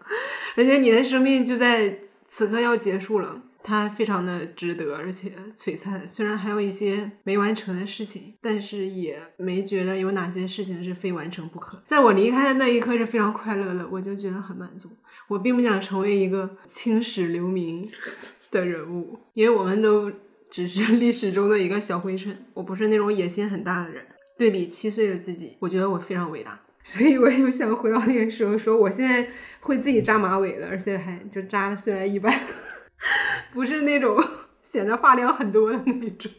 [0.56, 3.42] 而且你的生命就在此刻要结束了。
[3.64, 6.06] 它非常的值得，而且璀璨。
[6.08, 11.80] 虽然还有一些没完成的事情，但是也没觉得有哪些事情是非完成不可。
[11.86, 14.88] 在我离开的那一刻是非常快乐的，我就觉得很满足。
[15.32, 17.88] 我并不想成为一个青史留名
[18.50, 20.12] 的人物，因为我们都
[20.50, 22.36] 只是 历史中的一个小灰尘。
[22.52, 24.04] 我不是那种野心很大的人。
[24.36, 26.60] 对比七岁的自己，我觉得我非常伟大。
[26.82, 29.28] 所以我又想回到那个时候，说我现在
[29.60, 32.34] 会自己扎马尾了，而且还就扎的虽然一般，
[33.52, 34.22] 不是那种
[34.60, 36.30] 显得发量很多的那种。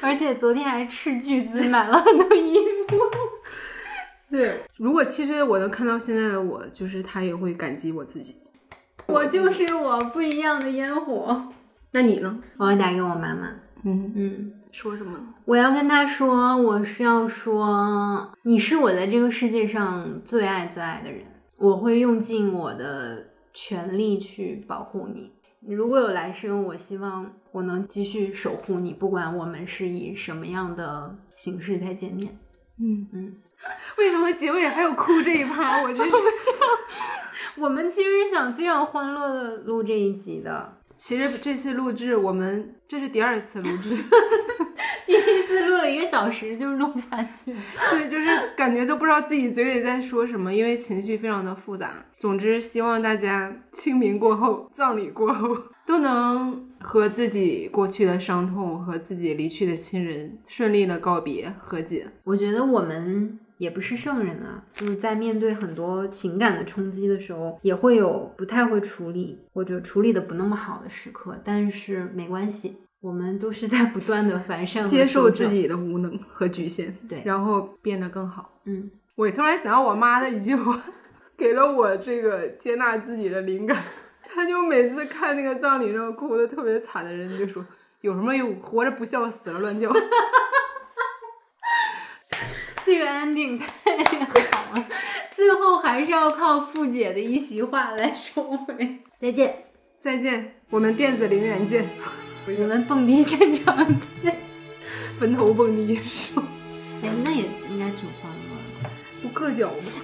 [0.00, 2.54] 而且昨天还斥巨资买了很多衣
[2.88, 2.96] 服。
[4.36, 8.36] 对，如果七岁我能看到现在的我，就是他也会感激我自己。
[9.06, 11.52] 我就是我，不一样的烟火。
[11.92, 12.38] 那你呢？
[12.58, 13.48] 我要打给我妈妈。
[13.84, 15.34] 嗯，嗯，说什么呢？
[15.46, 21.22] 我要跟她说，我是要说，你是我在这个世界上最爱最爱的人，
[21.58, 25.32] 我会用尽我的全力去保护你。
[25.66, 32.36] 如果有来生，我希望我能继续守护你，不管我们是以什么样的形式再见面。
[32.78, 33.32] 嗯嗯，
[33.98, 35.80] 为什么结尾还有哭这一趴？
[35.84, 36.16] 我真是。
[37.56, 43.96] 我们其实是想非常欢乐的录这一集的，其实这次录制，我们这是第二次录制，
[45.06, 47.56] 第一次录了一个小时就录不下去。
[47.90, 52.04] 对，就是感觉都不知道自己嘴里在说什么，因为情绪非常的复杂。
[52.18, 55.56] 总之，希望大家清明过后，葬礼过后，
[55.86, 62.06] 都能和自己过去的伤痛和自己离去的亲人顺利的告别和解。
[62.24, 75.48] 我觉得我们也不是圣人啊，就是在面对很多情感的冲击的时候，也会有不太会处理或者处理的不那么好的时刻，但是没关系，我们都是在不断的完善接受自。
[75.48, 78.58] 己的无能和局限，对然后变得更好。
[78.64, 80.78] 嗯，我突然想到我妈的一句话，
[81.36, 83.82] 给了我这个接纳自己的灵感。
[84.28, 87.64] 她就每次看那个葬礼上哭的特别惨的人，就说
[88.02, 89.90] 有什么用，活着不孝，死了乱叫。
[92.86, 93.96] 这个 ending 太
[94.52, 94.86] 好了，
[95.34, 99.00] 最后还是要靠付姐的一席话来收尾。
[99.16, 99.64] 再见，
[99.98, 101.88] 再见，我们电子陵园见，
[102.46, 103.76] 我们蹦迪现场
[104.22, 104.38] 见。
[105.18, 106.40] 坟头蹦迪手
[107.02, 108.90] 哎，那也应该挺欢乐的。
[109.20, 110.02] 不硌脚吗？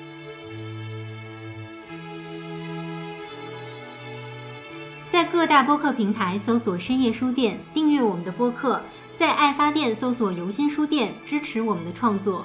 [5.09, 8.81] 在各大播客平台搜索“深夜书店”，订阅我们的播客；
[9.17, 12.45] 在爱发电搜索“游心书店”，支持我们的创作。